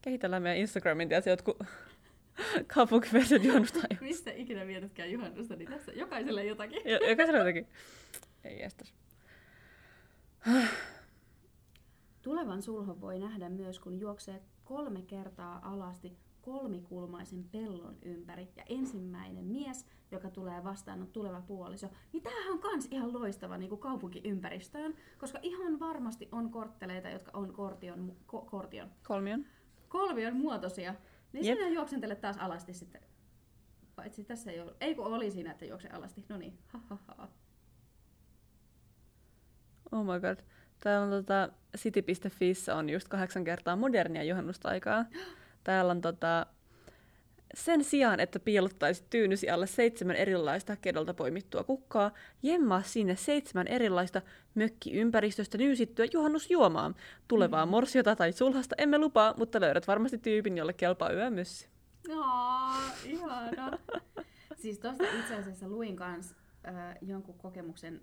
Kehitellään 0.03 0.43
meidän 0.43 0.59
Instagramin 0.59 1.11
ja 1.11 1.23
jotkut 1.31 1.63
kaupunkiversiot 2.75 3.45
juonnusta. 3.45 3.81
Mistä 4.01 4.31
ikinä 4.31 4.67
vietätkään 4.67 5.11
juhannusta, 5.11 5.57
niin 5.57 5.71
tässä 5.71 5.93
jokaiselle 5.93 6.45
jotakin. 6.45 6.83
Jo- 6.85 7.09
Jokaisella 7.09 7.39
jotakin. 7.39 7.67
Ei 8.45 8.63
estäs. 8.63 8.95
Tulevan 12.23 12.63
sulhon 12.63 13.01
voi 13.01 13.19
nähdä 13.19 13.49
myös, 13.49 13.81
kun 13.81 14.01
juoksee 14.01 14.43
kolme 14.65 15.03
kertaa 15.03 15.73
alasti 15.73 16.17
kolmikulmaisen 16.49 17.45
pellon 17.45 17.99
ympäri. 18.03 18.49
Ja 18.57 18.63
ensimmäinen 18.69 19.45
mies, 19.45 19.87
joka 20.11 20.31
tulee 20.31 20.65
vastaan, 20.65 21.01
on 21.01 21.07
tuleva 21.07 21.41
puoliso. 21.41 21.91
Niin 22.13 22.23
tämähän 22.23 22.53
on 22.53 22.59
kans 22.59 22.89
ihan 22.91 23.13
loistava 23.13 23.59
niin 23.59 23.69
kuin 23.69 23.81
kaupunkiympäristöön, 23.81 24.95
koska 25.19 25.39
ihan 25.43 25.81
varmasti 25.81 26.29
on 26.33 26.51
kortteleita, 26.51 27.09
jotka 27.09 27.31
on 27.35 27.53
kortion, 27.53 28.17
ko, 28.27 28.41
kortion, 28.41 28.89
Kolmion. 29.07 29.47
kolmion 29.89 30.37
muotoisia. 30.37 30.95
Niin 31.33 31.45
Jep. 31.45 31.59
sinä 31.59 31.69
juoksentelet 31.69 32.21
taas 32.21 32.37
alasti 32.39 32.75
sitten. 32.75 33.01
Paitsi 33.97 34.25
tässä 34.25 34.51
ei 34.51 34.61
ole. 34.61 34.75
Ei 34.81 34.95
kun 34.95 35.07
oli 35.07 35.31
siinä, 35.31 35.51
että 35.51 35.65
juokse 35.65 35.89
alasti. 35.89 36.25
No 36.29 36.37
niin, 36.37 36.59
ha, 36.67 36.81
ha, 36.89 36.99
ha. 37.07 37.29
Oh 39.93 40.05
my 40.05 40.21
god. 40.21 40.45
Täällä 40.83 41.05
on 41.07 41.11
tota, 41.11 41.49
city.fissä 41.77 42.75
on 42.75 42.91
just 42.91 43.09
kahdeksan 43.09 43.45
kertaa 43.45 43.77
modernia 43.77 44.25
juhannustaikaa. 44.25 45.05
Täällä 45.65 45.91
on 45.91 46.01
tota, 46.01 46.47
sen 47.55 47.85
sijaan, 47.85 48.21
että 48.21 48.41
piilottaisit 48.41 49.11
tyynysi 49.11 49.51
alle 49.51 49.67
seitsemän 49.67 50.17
erilaista 50.17 50.77
kedolta 50.77 51.15
poimittua 51.15 51.65
kukkaa, 51.65 52.11
jemmaa 52.43 52.83
sinne 52.83 53.17
seitsemän 53.17 53.67
erilaista 53.67 54.23
mökkiympäristöstä 54.55 55.59
nyysittyä 55.59 56.07
juhannusjuomaa. 56.13 56.95
Tulevaa 57.29 57.67
Mm. 57.67 57.71
morsiota 57.71 58.17
tai 58.17 58.33
sulhasta 58.33 58.75
emme 58.79 58.99
lupaa, 58.99 59.35
mutta 59.37 59.61
löydät 59.61 59.87
varmasti 59.89 60.19
tyypin, 60.19 60.59
jolle 60.59 60.73
kelpaa 60.73 61.13
yömyssy. 61.13 61.69
Aa, 62.17 62.81
ihana. 63.05 63.79
siis 64.63 64.79
tosta 64.79 65.05
itse 65.21 65.35
asiassa 65.35 65.69
luin 65.69 65.97
kans 65.97 66.35
äh, 66.69 66.97
jonkun 67.03 67.39
kokemuksen, 67.39 68.01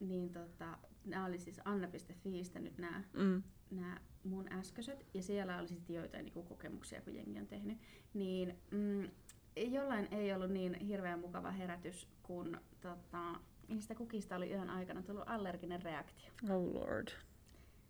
niin 0.00 0.32
tota, 0.32 0.78
nämä 1.04 1.26
oli 1.26 1.38
siis 1.38 1.60
Anna.fiistä 1.64 2.58
nyt 2.58 2.78
nämä 2.78 3.02
Mm. 3.12 3.42
Nämä 3.70 4.00
mun 4.24 4.52
äskeiset, 4.52 5.06
ja 5.14 5.22
siellä 5.22 5.58
oli 5.58 5.68
sitten 5.68 5.96
joitain 5.96 6.24
niinku 6.24 6.42
kokemuksia, 6.42 7.00
kun 7.00 7.14
jengi 7.14 7.40
on 7.40 7.46
tehnyt, 7.46 7.78
niin 8.14 8.58
mm, 8.70 9.10
jollain 9.56 10.08
ei 10.10 10.32
ollut 10.32 10.50
niin 10.50 10.74
hirveän 10.74 11.18
mukava 11.18 11.50
herätys, 11.50 12.08
kun 12.22 12.60
tota, 12.80 13.40
niistä 13.68 13.94
kukista 13.94 14.36
oli 14.36 14.50
yön 14.50 14.70
aikana 14.70 15.02
tullut 15.02 15.24
allerginen 15.26 15.82
reaktio. 15.82 16.30
Oh 16.50 16.74
lord. 16.74 17.08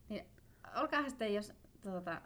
Niin, 0.08 0.24
olkaa 0.76 1.08
sitten, 1.08 1.34
jos 1.34 1.52
tota, 1.82 2.20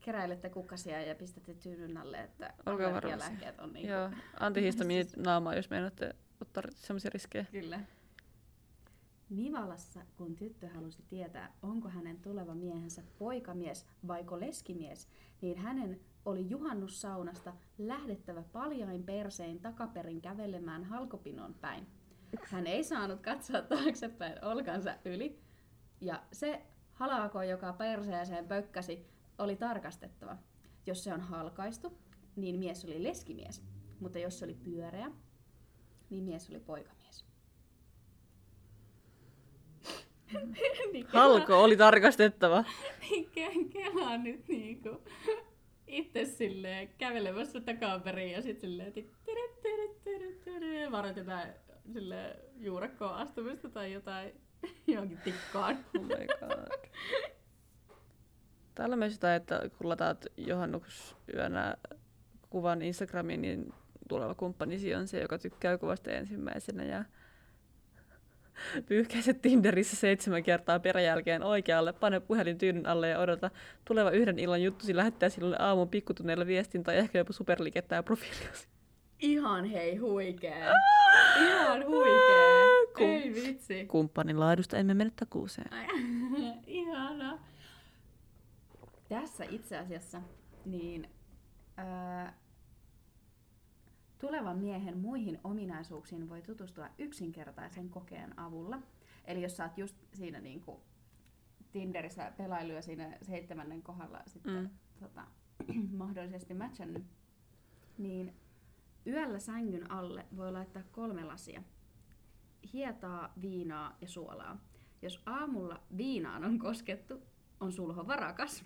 keräilette 0.00 0.50
kukkasia 0.50 1.00
ja 1.02 1.14
pistätte 1.14 1.54
tyynyn 1.54 1.96
alle, 1.96 2.20
että 2.20 2.54
allergialääkkeet 2.66 3.58
on 3.58 3.72
niin 3.72 3.88
Joo, 3.88 4.10
antihistamiinit 4.40 5.16
naamaa, 5.26 5.54
jos 5.54 5.70
meinaatte 5.70 6.14
ottaa 6.40 6.62
semmoisia 6.74 7.10
riskejä. 7.14 7.44
Kyllä. 7.52 7.80
Nivalassa, 9.30 10.00
kun 10.16 10.36
tyttö 10.36 10.68
halusi 10.68 11.02
tietää, 11.08 11.52
onko 11.62 11.88
hänen 11.88 12.20
tuleva 12.20 12.54
miehensä 12.54 13.02
poikamies 13.18 13.86
vaiko 14.06 14.40
leskimies, 14.40 15.08
niin 15.40 15.58
hänen 15.58 16.00
oli 16.24 16.50
juhannussaunasta 16.50 17.54
lähdettävä 17.78 18.42
paljain 18.42 19.02
persein 19.02 19.60
takaperin 19.60 20.20
kävelemään 20.20 20.84
halkopinon 20.84 21.54
päin. 21.54 21.86
Hän 22.44 22.66
ei 22.66 22.84
saanut 22.84 23.20
katsoa 23.20 23.62
taaksepäin 23.62 24.44
olkansa 24.44 24.94
yli, 25.04 25.40
ja 26.00 26.22
se 26.32 26.66
halako, 26.92 27.42
joka 27.42 27.72
perseeseen 27.72 28.48
pökkäsi, 28.48 29.06
oli 29.38 29.56
tarkastettava. 29.56 30.36
Jos 30.86 31.04
se 31.04 31.14
on 31.14 31.20
halkaistu, 31.20 31.98
niin 32.36 32.58
mies 32.58 32.84
oli 32.84 33.02
leskimies, 33.02 33.62
mutta 34.00 34.18
jos 34.18 34.38
se 34.38 34.44
oli 34.44 34.54
pyöreä, 34.54 35.10
niin 36.10 36.24
mies 36.24 36.50
oli 36.50 36.60
poikamies. 36.60 36.97
niin 40.92 41.06
Kela- 41.06 41.10
Halko 41.12 41.62
oli 41.62 41.76
tarkastettava. 41.76 42.64
Niin 43.10 43.30
ke- 43.30 43.72
Kela 43.72 44.16
nyt 44.16 44.48
niinku 44.48 45.02
itse 45.86 46.24
silleen 46.24 46.88
kävelemässä 46.98 47.60
takaperin 47.60 48.30
ja 48.32 48.42
sitten 48.42 48.70
silleen 48.70 48.92
varoitetaan 50.92 51.46
silleen 51.92 52.36
juurakkoon 52.56 53.14
astumista 53.14 53.68
tai 53.68 53.92
jotain 53.92 54.32
johonkin 54.86 55.18
tikkaan. 55.18 55.84
Oh 55.98 56.02
my 56.04 56.26
god. 56.40 56.88
Täällä 58.74 58.92
on 58.92 58.98
myös 58.98 59.12
jotain, 59.12 59.36
että 59.36 59.70
kun 59.78 59.88
lataat 59.88 60.26
juhannusyönä 60.36 61.76
kuvan 62.50 62.82
Instagramiin, 62.82 63.42
niin 63.42 63.74
tuleva 64.08 64.34
kumppanisi 64.34 64.94
on 64.94 65.08
se, 65.08 65.20
joka 65.20 65.38
tykkää 65.38 65.78
kuvasta 65.78 66.10
ensimmäisenä 66.10 66.84
ja 66.84 67.04
pyyhkäiset 68.86 69.42
Tinderissä 69.42 69.96
seitsemän 69.96 70.42
kertaa 70.42 70.78
peräjälkeen 70.80 71.42
oikealle, 71.42 71.92
pane 71.92 72.20
puhelin 72.20 72.58
tyynyn 72.58 72.86
alle 72.86 73.08
ja 73.08 73.18
odota 73.18 73.50
tuleva 73.84 74.10
yhden 74.10 74.38
illan 74.38 74.62
juttusi 74.62 74.96
lähettää 74.96 75.28
sinulle 75.28 75.56
aamun 75.58 75.88
pikkutunneilla 75.88 76.46
viestin 76.46 76.82
tai 76.84 76.96
ehkä 76.96 77.18
jopa 77.18 77.32
superliikettä 77.32 77.94
ja 77.94 78.02
profiiliasi. 78.02 78.68
Ihan 79.20 79.64
hei 79.64 79.96
huikee. 79.96 80.64
Ihan 81.48 81.86
huikee. 81.86 82.64
Kun- 82.96 83.06
Ei 83.06 83.34
vitsi. 83.34 83.86
Kumppanin 83.86 84.40
laadusta 84.40 84.76
emme 84.76 84.94
mene 84.94 85.10
takuuseen. 85.16 85.70
Ihana. 86.66 87.38
Tässä 89.08 89.44
itse 89.50 89.78
asiassa 89.78 90.22
niin 90.64 91.08
ää, 91.76 92.34
tulevan 94.18 94.58
miehen 94.58 94.98
muihin 94.98 95.40
ominaisuuksiin 95.44 96.28
voi 96.28 96.42
tutustua 96.42 96.88
yksinkertaisen 96.98 97.88
kokeen 97.88 98.38
avulla. 98.38 98.82
Eli 99.24 99.42
jos 99.42 99.56
sä 99.56 99.64
oot 99.64 99.78
just 99.78 99.96
siinä 100.14 100.40
niin 100.40 100.60
kuin 100.60 100.80
Tinderissä 101.72 102.32
pelailuja 102.36 102.82
siinä 102.82 103.18
seitsemännen 103.22 103.82
kohdalla 103.82 104.20
sitten 104.26 104.54
Mm. 104.54 104.60
mm. 104.60 104.70
tota, 105.00 105.26
mahdollisesti 106.02 106.54
matchannut, 106.54 107.02
niin 107.98 108.34
yöllä 109.06 109.38
sängyn 109.38 109.90
alle 109.90 110.26
voi 110.36 110.52
laittaa 110.52 110.82
kolme 110.92 111.24
lasia. 111.24 111.62
hietaa, 112.72 113.32
viinaa 113.40 113.96
ja 114.00 114.08
suolaa. 114.08 114.60
Jos 115.02 115.22
aamulla 115.26 115.82
viinaan 115.96 116.44
on 116.44 116.58
koskettu, 116.58 117.22
on 117.60 117.72
sulho 117.72 118.06
varakas. 118.06 118.64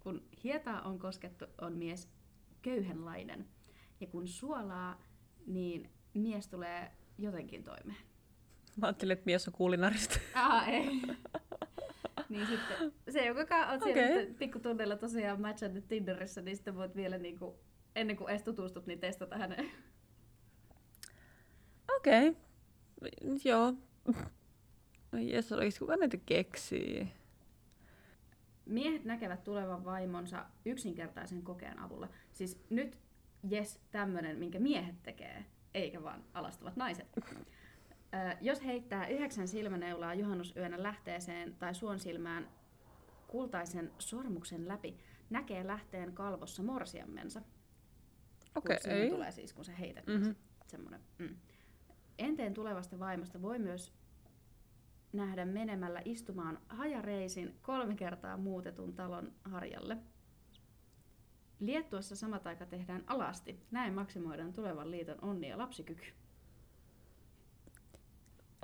Kun 0.00 0.22
hietaa 0.44 0.82
on 0.82 0.98
koskettu, 0.98 1.44
on 1.60 1.78
mies 1.78 2.08
köyhenlainen. 2.62 3.48
Ja 4.00 4.06
kun 4.06 4.28
suolaa, 4.28 5.02
niin 5.46 5.90
mies 6.14 6.48
tulee 6.48 6.90
jotenkin 7.18 7.64
toimeen. 7.64 7.98
Mä 8.76 8.86
ajattelin, 8.86 9.12
että 9.12 9.26
mies 9.26 9.48
on 9.48 9.54
kuulinarista. 9.54 10.18
Ah, 10.34 10.68
ei. 10.68 11.02
niin 12.28 12.46
sitten 12.46 12.92
se, 13.10 13.26
joka 13.26 13.66
on 13.66 13.80
siellä 13.82 14.12
okay. 14.12 14.34
pikkutunneilla 14.34 14.96
tosiaan 14.96 15.40
matchannut 15.40 15.88
Tinderissä, 15.88 16.42
niin 16.42 16.56
sitten 16.56 16.74
voit 16.74 16.96
vielä 16.96 17.18
niinku, 17.18 17.58
ennen 17.96 18.16
kuin 18.16 18.30
edes 18.30 18.42
tutustut, 18.42 18.86
niin 18.86 19.00
testata 19.00 19.38
häneen. 19.38 19.70
Okei. 21.96 22.28
Okay. 22.28 22.40
Joo. 23.44 23.74
Jes, 25.12 25.52
oikeesti 25.52 25.78
kuka 25.78 25.96
näitä 25.96 26.16
keksii? 26.16 27.12
Miehet 28.66 29.04
näkevät 29.04 29.44
tulevan 29.44 29.84
vaimonsa 29.84 30.46
yksinkertaisen 30.64 31.42
kokeen 31.42 31.78
avulla. 31.78 32.08
Siis 32.32 32.60
nyt, 32.70 32.98
jes, 33.50 33.80
tämmönen, 33.90 34.38
minkä 34.38 34.58
miehet 34.58 35.02
tekee, 35.02 35.44
eikä 35.74 36.02
vaan 36.02 36.24
alastavat 36.34 36.76
naiset. 36.76 37.06
Ö, 37.18 38.36
jos 38.40 38.64
heittää 38.64 39.06
yhdeksän 39.06 39.48
silmäneulaa 39.48 40.14
juhannusyönä 40.14 40.82
lähteeseen 40.82 41.54
tai 41.54 41.74
suon 41.74 41.98
silmään 41.98 42.48
kultaisen 43.26 43.92
sormuksen 43.98 44.68
läpi, 44.68 44.96
näkee 45.30 45.66
lähteen 45.66 46.12
kalvossa 46.12 46.62
morsiammensa. 46.62 47.42
Okei. 48.54 48.80
Siinä 48.80 49.10
tulee 49.10 49.32
siis, 49.32 49.52
kun 49.52 49.64
se 49.64 49.78
heität, 49.78 50.04
semmoinen. 50.66 51.00
Mm. 51.18 51.36
Enteen 52.18 52.54
tulevasta 52.54 52.98
vaimosta 52.98 53.42
voi 53.42 53.58
myös 53.58 53.92
nähdä 55.12 55.44
menemällä 55.44 56.02
istumaan 56.04 56.58
hajareisin 56.68 57.58
kolme 57.62 57.94
kertaa 57.94 58.36
muutetun 58.36 58.94
talon 58.94 59.32
harjalle. 59.44 59.96
Liettuassa 61.60 62.16
sama 62.16 62.38
taika 62.38 62.66
tehdään 62.66 63.04
alasti. 63.06 63.60
Näin 63.70 63.94
maksimoidaan 63.94 64.52
tulevan 64.52 64.90
liiton 64.90 65.18
onni 65.22 65.48
ja 65.48 65.58
lapsikyky. 65.58 66.06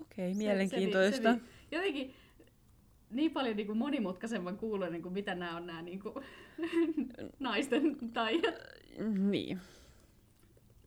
Okei, 0.02 0.34
Se- 0.34 0.38
mielenkiintoista. 0.38 1.34
Se, 1.34 1.38
se, 1.38 1.44
jotenkin 1.76 2.14
niin 3.10 3.30
paljon 3.30 3.56
niin 3.56 3.66
kuin 3.66 3.78
monimutkaisemman 3.78 4.56
kuuloinen 4.58 5.02
kuin 5.02 5.12
mitä 5.12 5.34
nämä 5.34 5.56
on 5.56 5.66
nämä 5.66 5.82
niin 5.82 6.00
kuin, 6.00 6.14
naisten 7.38 7.96
tai 8.12 8.42
Niin. 9.18 9.60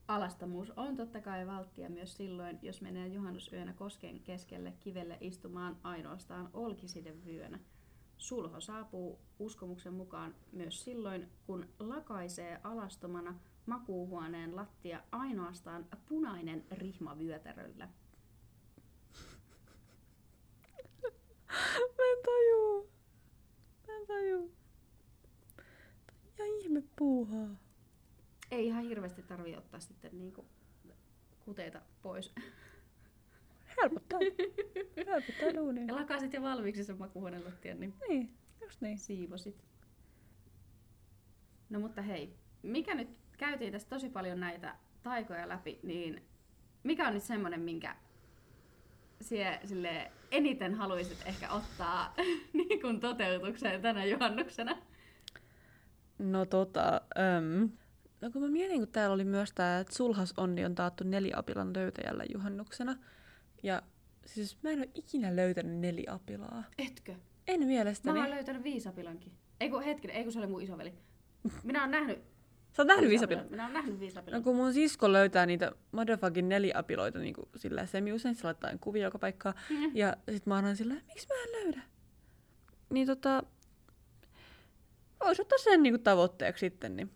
Alastamuus 0.07 0.71
on 0.71 0.95
totta 0.95 1.21
kai 1.21 1.47
valttia 1.47 1.89
myös 1.89 2.17
silloin, 2.17 2.59
jos 2.61 2.81
menee 2.81 3.07
juhannusyönä 3.07 3.73
kosken 3.73 4.19
keskelle 4.19 4.73
kivelle 4.79 5.17
istumaan 5.21 5.77
ainoastaan 5.83 6.49
olkisidevyönä. 6.53 7.59
Sulho 8.17 8.61
saapuu 8.61 9.19
uskomuksen 9.39 9.93
mukaan 9.93 10.35
myös 10.51 10.83
silloin, 10.83 11.29
kun 11.45 11.69
lakaisee 11.79 12.59
alastomana 12.63 13.39
makuuhuoneen 13.65 14.55
lattia 14.55 15.03
ainoastaan 15.11 15.85
punainen 16.09 16.65
rihma 16.71 17.17
vyötäröllä. 17.17 17.89
Mä 21.97 22.03
en 22.11 22.23
tajuu. 22.25 22.89
Mä 23.87 23.97
en 23.97 24.07
tajuu. 24.07 24.51
Ja 26.37 26.45
ihme 26.45 26.83
puuhaa. 26.95 27.55
Ei 28.51 28.65
ihan 28.65 28.83
hirveästi 28.83 29.23
tarvi 29.23 29.55
ottaa 29.55 29.79
sitten 29.79 30.17
niinku 30.17 30.45
kuteita 31.45 31.81
pois. 32.01 32.33
Helpottaa. 33.81 34.19
Helpottaa 35.07 35.53
duunia. 35.55 35.83
Ja 35.87 35.95
lakasit 35.95 36.33
jo 36.33 36.41
valmiiksi 36.41 36.83
sen 36.83 36.97
makuuhuoneen 36.97 37.45
lattian, 37.45 37.79
niin 37.79 37.93
Niin, 38.09 38.33
just 38.61 38.81
niin. 38.81 38.97
siivosit. 38.97 39.65
No 41.69 41.79
mutta 41.79 42.01
hei, 42.01 42.35
mikä 42.63 42.95
nyt, 42.95 43.09
käytiin 43.37 43.71
tässä 43.73 43.89
tosi 43.89 44.09
paljon 44.09 44.39
näitä 44.39 44.75
taikoja 45.03 45.49
läpi, 45.49 45.79
niin 45.83 46.23
mikä 46.83 47.07
on 47.07 47.13
nyt 47.13 47.23
semmonen, 47.23 47.61
minkä 47.61 47.95
sie, 49.21 49.59
sille 49.65 50.11
eniten 50.31 50.75
haluaisit 50.75 51.17
ehkä 51.25 51.49
ottaa 51.51 52.13
niin 52.53 52.81
kuin 52.81 52.99
toteutukseen 52.99 53.81
tänä 53.81 54.05
juhannuksena? 54.05 54.77
No 56.19 56.45
tota, 56.45 57.01
äm, 57.37 57.69
no 58.21 58.31
kun 58.31 58.41
mä 58.41 58.47
mietin, 58.47 58.79
kun 58.79 58.87
täällä 58.87 59.13
oli 59.13 59.23
myös 59.23 59.51
tää, 59.55 59.79
että 59.79 59.95
sulhas 59.95 60.33
onni 60.37 60.65
on 60.65 60.75
taattu 60.75 61.03
neliapilan 61.03 61.73
löytäjällä 61.75 62.23
juhannuksena. 62.33 62.95
Ja 63.65 63.81
siis 64.25 64.63
mä 64.63 64.69
en 64.69 64.79
ole 64.79 64.89
ikinä 64.93 65.35
löytänyt 65.35 65.79
neliapilaa. 65.79 66.63
Etkö? 66.77 67.15
En 67.47 67.59
Mä 67.59 67.65
mielestäni. 67.65 68.19
oon 68.19 68.29
löytänyt 68.29 68.63
viisapilankin. 68.63 69.31
Ei 69.59 69.69
kun 69.69 69.83
hetkinen, 69.83 70.15
ei 70.15 70.23
kun 70.23 70.33
se 70.33 70.39
oli 70.39 70.47
mun 70.47 70.61
isoveli. 70.61 70.93
Minä 71.63 71.81
oon 71.81 71.91
nähnyt 71.91 72.19
Sä 72.75 72.81
oot 72.81 72.87
nähnyt 72.87 73.09
viisapilan? 73.09 73.45
Minä 73.49 73.63
oon 73.63 73.73
nähnyt 73.73 73.99
viisapilan. 73.99 74.39
No 74.39 74.43
kun 74.43 74.55
mun 74.55 74.73
sisko 74.73 75.13
löytää 75.13 75.45
niitä 75.45 75.71
motherfucking 75.91 76.47
neliapiloita 76.47 77.19
niin 77.19 77.33
kuin 77.33 77.49
sillä 77.55 77.85
semi-usein, 77.85 78.35
se 78.35 78.43
laittaa 78.43 78.77
kuvia 78.81 79.03
joka 79.03 79.19
paikkaan. 79.19 79.55
Mm. 79.69 79.91
Ja 79.95 80.17
sit 80.31 80.45
mä 80.45 80.57
annan 80.57 80.75
sillä, 80.75 80.93
miksi 80.93 81.27
mä 81.27 81.43
en 81.43 81.63
löydä? 81.63 81.81
Niin 82.89 83.07
tota, 83.07 83.43
vois 85.23 85.39
ottaa 85.39 85.57
sen 85.57 85.83
niin 85.83 85.93
kuin 85.93 86.03
tavoitteeksi 86.03 86.59
sitten, 86.59 86.95
niin 86.95 87.11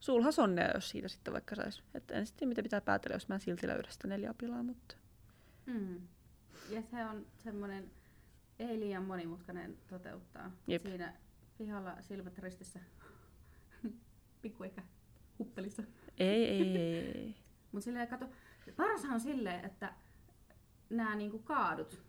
sulhas 0.00 0.38
onnea, 0.38 0.70
jos 0.74 0.90
siitä 0.90 1.08
sitten 1.08 1.32
vaikka 1.32 1.54
sais. 1.54 1.82
Että 1.94 2.14
en 2.14 2.26
sitten 2.26 2.48
mitä 2.48 2.62
pitää 2.62 2.80
päätellä, 2.80 3.14
jos 3.14 3.28
mä 3.28 3.38
silti 3.38 3.66
löydä 3.66 3.88
sitä 3.90 4.08
neliapilaa, 4.08 4.62
mutta 4.62 4.94
Mm. 5.68 6.00
Ja 6.70 6.82
se 6.82 7.04
on 7.04 7.26
semmoinen 7.36 7.90
ei 8.58 8.80
liian 8.80 9.04
monimutkainen 9.04 9.78
toteuttaa. 9.88 10.50
Jep. 10.66 10.82
Siinä 10.82 11.14
pihalla 11.58 12.02
silmät 12.02 12.38
ristissä. 12.38 12.80
Pikku 14.42 14.64
eikä 14.64 14.82
huppelissa. 15.38 15.82
ei, 16.18 16.44
ei, 16.44 16.76
ei, 16.76 17.12
ei. 17.16 17.34
Mutta 17.72 17.84
silleen 17.84 18.08
kato, 18.08 18.28
parashan 18.76 19.12
on 19.12 19.20
silleen, 19.20 19.64
että 19.64 19.92
nämä 20.90 21.14
niinku 21.14 21.38
kaadut. 21.38 22.02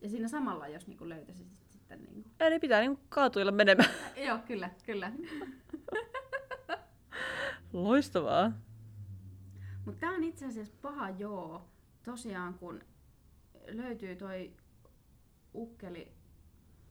Ja 0.00 0.08
siinä 0.08 0.28
samalla, 0.28 0.68
jos 0.68 0.86
niinku 0.86 1.08
löytäisit 1.08 1.46
sitten 1.70 2.02
niinku. 2.02 2.30
Eli 2.40 2.58
pitää 2.58 2.80
niin 2.80 2.98
kaatuilla 3.08 3.52
menemään. 3.52 3.90
Joo, 4.26 4.38
kyllä, 4.38 4.70
kyllä. 4.86 5.12
Loistavaa. 7.72 8.52
Mutta 9.84 10.00
tämä 10.00 10.14
on 10.14 10.24
itse 10.24 10.46
asiassa 10.46 10.74
paha 10.82 11.10
joo. 11.10 11.71
Tosiaan 12.04 12.54
kun 12.54 12.80
löytyy 13.66 14.16
toi 14.16 14.56
ukkeli 15.54 16.12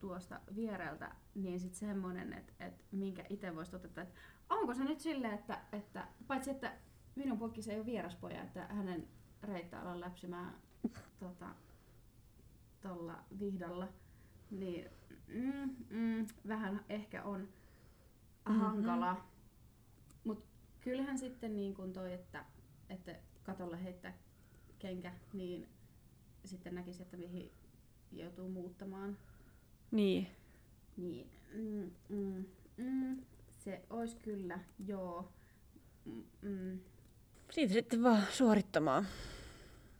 tuosta 0.00 0.40
viereltä, 0.54 1.14
niin 1.34 1.60
sitten 1.60 1.78
semmonen, 1.88 2.32
että 2.32 2.52
et 2.66 2.74
minkä 2.92 3.24
itse 3.30 3.54
voisi 3.56 3.70
toteuttaa. 3.70 4.04
Et 4.04 4.14
onko 4.50 4.74
se 4.74 4.84
nyt 4.84 5.00
silleen, 5.00 5.34
että, 5.34 5.60
että 5.72 6.08
paitsi 6.26 6.50
että 6.50 6.72
minun 7.14 7.38
poikki 7.38 7.62
se 7.62 7.72
ei 7.72 7.78
ole 7.78 7.86
vieraspoja, 7.86 8.42
että 8.42 8.66
hänen 8.66 9.08
reittää 9.42 9.82
olla 9.82 10.00
läpsimään 10.00 10.54
tota, 11.20 11.46
vihdalla, 13.38 13.88
niin 14.50 14.90
mm, 15.28 15.76
mm, 15.90 16.26
vähän 16.48 16.84
ehkä 16.88 17.22
on 17.24 17.48
Mhm. 18.48 18.58
hankala. 18.60 19.24
Mutta 20.24 20.44
kyllähän 20.80 21.18
sitten 21.18 21.56
niin 21.56 21.74
kuin 21.74 21.92
toi, 21.92 22.12
että, 22.12 22.44
että 22.88 23.14
katolla 23.42 23.76
heittää 23.76 24.12
kenkä, 24.82 25.12
niin 25.32 25.68
sitten 26.44 26.74
näkisi, 26.74 27.02
että 27.02 27.16
mihin 27.16 27.52
joutuu 28.12 28.48
muuttamaan. 28.48 29.18
Niin. 29.90 30.26
Niin, 30.96 31.30
mm, 31.54 31.90
mm, 32.08 32.44
mm, 32.76 33.22
se 33.58 33.82
olisi 33.90 34.16
kyllä, 34.16 34.58
joo. 34.86 35.32
Mm, 36.04 36.24
mm. 36.42 36.80
Siitä 37.50 37.72
sitten 37.72 38.02
vaan 38.02 38.22
suorittamaan. 38.30 39.06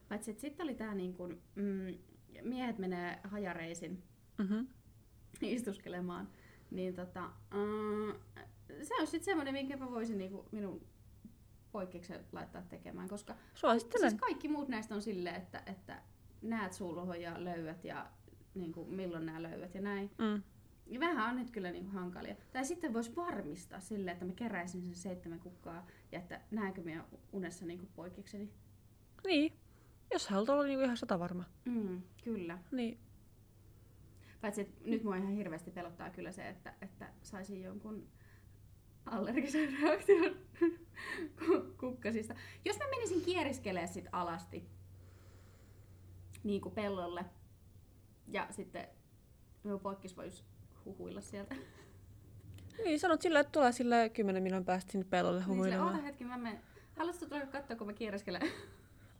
Paitsi 0.09 0.31
että 0.31 0.40
sitten 0.40 0.64
oli 0.64 0.75
tää 0.75 0.95
niin 0.95 1.14
kuin, 1.14 1.42
mm, 1.55 1.95
miehet 2.42 2.79
menee 2.79 3.21
hajareisin 3.25 4.03
Mm-hmm. 4.38 4.66
istuskelemaan, 5.42 6.29
niin 6.71 6.95
tota, 6.95 7.31
mm, 7.55 8.14
se 8.83 8.95
on 9.01 9.07
sitten 9.07 9.25
semmoinen, 9.25 9.55
minkä 9.55 9.77
mä 9.77 9.90
voisin 9.90 10.18
niinku 10.18 10.45
minun 10.53 10.87
poikkeuksen 11.72 12.24
laittaa 12.32 12.62
tekemään, 12.62 13.08
koska 13.08 13.35
Suosittelen. 13.54 14.11
siis 14.11 14.20
kaikki 14.20 14.48
muut 14.48 14.68
näistä 14.68 14.94
on 14.94 15.02
silleen, 15.02 15.37
että, 15.37 15.62
että 15.66 16.02
näet 16.42 16.72
sulho 16.72 17.14
ja 17.14 17.44
löydät 17.44 17.85
ja 17.85 18.11
niin 18.54 18.72
kuin, 18.72 18.94
milloin 18.94 19.26
nämä 19.26 19.42
löydät 19.42 19.74
ja 19.74 19.80
näin. 19.80 20.11
Mm. 20.18 20.42
Ja 20.87 21.00
vähän 21.00 21.30
on 21.30 21.37
nyt 21.37 21.50
kyllä 21.50 21.70
niin 21.70 21.85
kuin 21.85 21.94
hankalia. 21.94 22.37
Tai 22.52 22.64
sitten 22.64 22.92
voisi 22.92 23.16
varmistaa 23.16 23.80
silleen, 23.80 24.12
että 24.12 24.24
mä 24.24 24.32
keräisin 24.32 24.82
sen 24.82 24.94
seitsemän 24.94 25.40
kukkaa 25.40 25.87
ja 26.12 26.18
että 26.18 26.40
näenkö 26.50 26.82
minä 26.82 27.04
unessa 27.32 27.66
niin 27.66 27.78
kuin 27.78 27.90
poikkeukseni. 27.96 28.50
Niin. 29.24 29.52
Jos 30.12 30.28
haluat 30.28 30.48
olla 30.48 30.64
niinku 30.64 30.85
ihan 30.85 30.96
sata 30.96 31.18
varma. 31.18 31.44
Mm, 31.64 32.02
kyllä. 32.24 32.58
Niin. 32.70 32.98
Paitsi 34.40 34.61
että 34.61 34.80
nyt 34.85 35.04
mua 35.04 35.16
ihan 35.16 35.32
hirveästi 35.32 35.70
pelottaa 35.70 36.11
kyllä 36.11 36.32
se, 36.32 36.48
että, 36.48 36.74
että 36.82 37.08
saisin 37.22 37.62
jonkun 37.62 38.08
allergisen 39.06 39.76
reaktion 39.82 40.36
ku- 41.46 41.74
kukkasista. 41.80 42.34
Jos 42.64 42.78
mä 42.78 42.84
menisin 42.90 43.20
kieriskelee 43.22 43.86
sit 43.86 44.06
alasti, 44.12 44.64
niin 46.44 46.60
kuin 46.60 46.74
pellolle. 46.74 47.24
Ja 48.28 48.46
sitten 48.50 48.88
minun 49.64 49.80
poikkis 49.80 50.16
voisi 50.16 50.44
huhuilla 50.84 51.20
sieltä. 51.20 51.54
Niin, 52.84 53.00
sanot 53.00 53.22
sillä, 53.22 53.40
että 53.40 53.52
tulee 53.52 53.72
sillä 53.72 54.08
10 54.08 54.42
minuutin 54.42 54.64
päästä 54.64 54.92
sinne 54.92 55.06
pellolle 55.10 55.38
Niin 55.40 55.48
huhuilemaan. 55.48 55.88
oota 55.90 56.02
hetki, 56.02 56.24
mä 56.24 56.38
menen. 56.38 56.60
Haluaisitko 56.96 57.34
tulla 57.34 57.46
katsoa, 57.52 57.76
kun 57.76 57.86
mä 57.86 57.92
kierreskelen? 57.92 58.42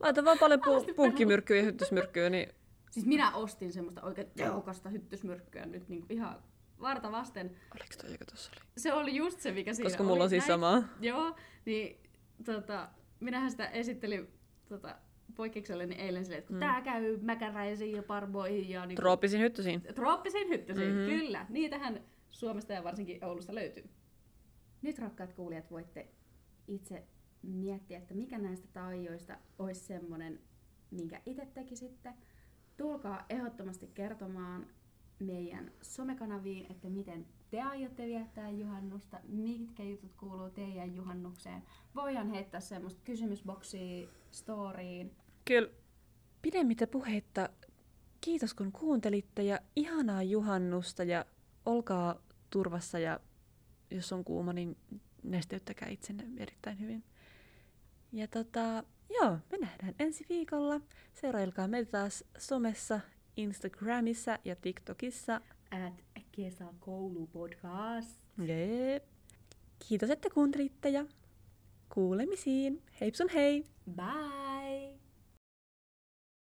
Laita 0.00 0.24
vaan 0.24 0.38
paljon 0.38 0.60
pu- 0.60 0.94
punkkimyrkkyä 0.94 1.56
ja 1.56 1.62
hyttysmyrkkyä, 1.62 2.30
niin 2.30 2.48
Siis 2.90 3.06
minä 3.06 3.36
ostin 3.36 3.72
semmoista 3.72 4.02
oikein 4.02 4.30
tehokasta 4.36 4.88
hyttysmyrkkyä 4.88 5.66
nyt 5.66 5.88
niin 5.88 6.06
ihan 6.08 6.42
varta 6.82 7.12
vasten. 7.12 7.46
oliko 7.74 7.94
toi 8.02 8.12
joka 8.12 8.24
tuossa 8.24 8.50
oli? 8.56 8.60
Se 8.76 8.92
oli 8.92 9.16
just 9.16 9.40
se, 9.40 9.52
mikä 9.52 9.74
siinä 9.74 9.90
Koska 9.90 10.02
oli. 10.02 10.08
mulla 10.10 10.24
on 10.24 10.30
siis 10.30 10.46
samaa. 10.46 10.82
Joo, 11.00 11.36
niin 11.64 12.00
tota, 12.44 12.88
minähän 13.20 13.50
sitä 13.50 13.66
esittelin 13.68 14.28
tota, 14.68 14.96
poikkeukselleni 15.34 15.94
eilen 15.94 16.24
silleen, 16.24 16.38
että 16.38 16.48
kun 16.48 16.56
Mm. 16.56 16.60
tää 16.60 16.80
käy 16.80 17.18
mäkäräisiin 17.22 17.96
ja 17.96 18.02
parboihin 18.02 18.68
ja 18.68 18.86
niin 18.86 18.96
Trooppisin 18.96 19.40
hyttysiin. 19.40 19.82
trooppisiin 19.94 20.48
hyttysiin, 20.48 20.88
Mhm. 20.88 20.96
mm-hmm. 20.98 21.18
kyllä. 21.18 21.46
Niitähän 21.48 22.00
Suomesta 22.30 22.72
ja 22.72 22.84
varsinkin 22.84 23.24
Oulusta 23.24 23.54
löytyy. 23.54 23.84
Nyt 24.82 24.98
rakkaat 24.98 25.32
kuulijat 25.32 25.70
voitte 25.70 26.08
itse 26.68 27.02
miettiä, 27.42 27.98
että 27.98 28.14
mikä 28.14 28.38
näistä 28.38 28.68
taijoista 28.72 29.36
olisi 29.58 29.80
semmonen, 29.80 30.40
minkä 30.90 31.20
itse 31.26 31.46
tekisitte. 31.54 32.12
Tulkaa 32.76 33.24
ehdottomasti 33.30 33.86
kertomaan 33.94 34.66
meidän 35.22 35.72
somekanaviin, 35.82 36.66
että 36.70 36.88
miten 36.88 37.26
te 37.50 37.62
aiotte 37.62 38.06
viettää 38.06 38.50
juhannusta, 38.50 39.20
mitkä 39.28 39.82
jutut 39.82 40.14
kuuluu 40.14 40.50
teidän 40.50 40.94
juhannukseen. 40.94 41.62
Voidaan 41.94 42.30
heittää 42.30 42.61
semmoista 42.61 43.00
kysymysboksia 43.04 44.08
storyin. 44.30 45.16
Kyllä. 45.44 45.70
Pidemmittä 46.42 46.87
puheitta, 46.87 47.48
kiitos 48.20 48.54
kun 48.54 48.72
kuuntelitte 48.72 49.42
ja 49.42 49.58
ihanaa 49.76 50.22
juhannusta 50.22 51.04
ja 51.04 51.24
olkaa 51.66 52.22
turvassa 52.50 52.98
ja 52.98 53.20
jos 53.90 54.12
on 54.12 54.24
kuuma, 54.24 54.52
niin 54.52 54.76
nesteyttäkää 55.22 55.88
itsenne 55.88 56.24
erittäin 56.37 56.80
hyvin. 56.80 57.04
Ja 58.12 58.28
tota, 58.28 58.85
joo, 59.11 59.38
me 59.50 59.58
nähdään 59.58 59.94
ensi 59.98 60.26
viikolla. 60.28 60.80
Seurailkaa 61.12 61.68
meitä 61.68 61.90
taas 61.90 62.24
somessa, 62.38 63.00
Instagramissa 63.36 64.38
ja 64.44 64.56
TikTokissa. 64.56 65.40
At 65.70 66.02
kesäkoulupodcast. 66.32 68.20
Jep. 68.38 69.04
Kiitos, 69.88 70.10
että 70.10 70.30
kuuntelitte 70.30 70.88
ja 70.88 71.04
kuulemisiin. 71.88 72.82
Heipsun 73.00 73.28
hei! 73.28 73.64
Bye! 73.96 74.51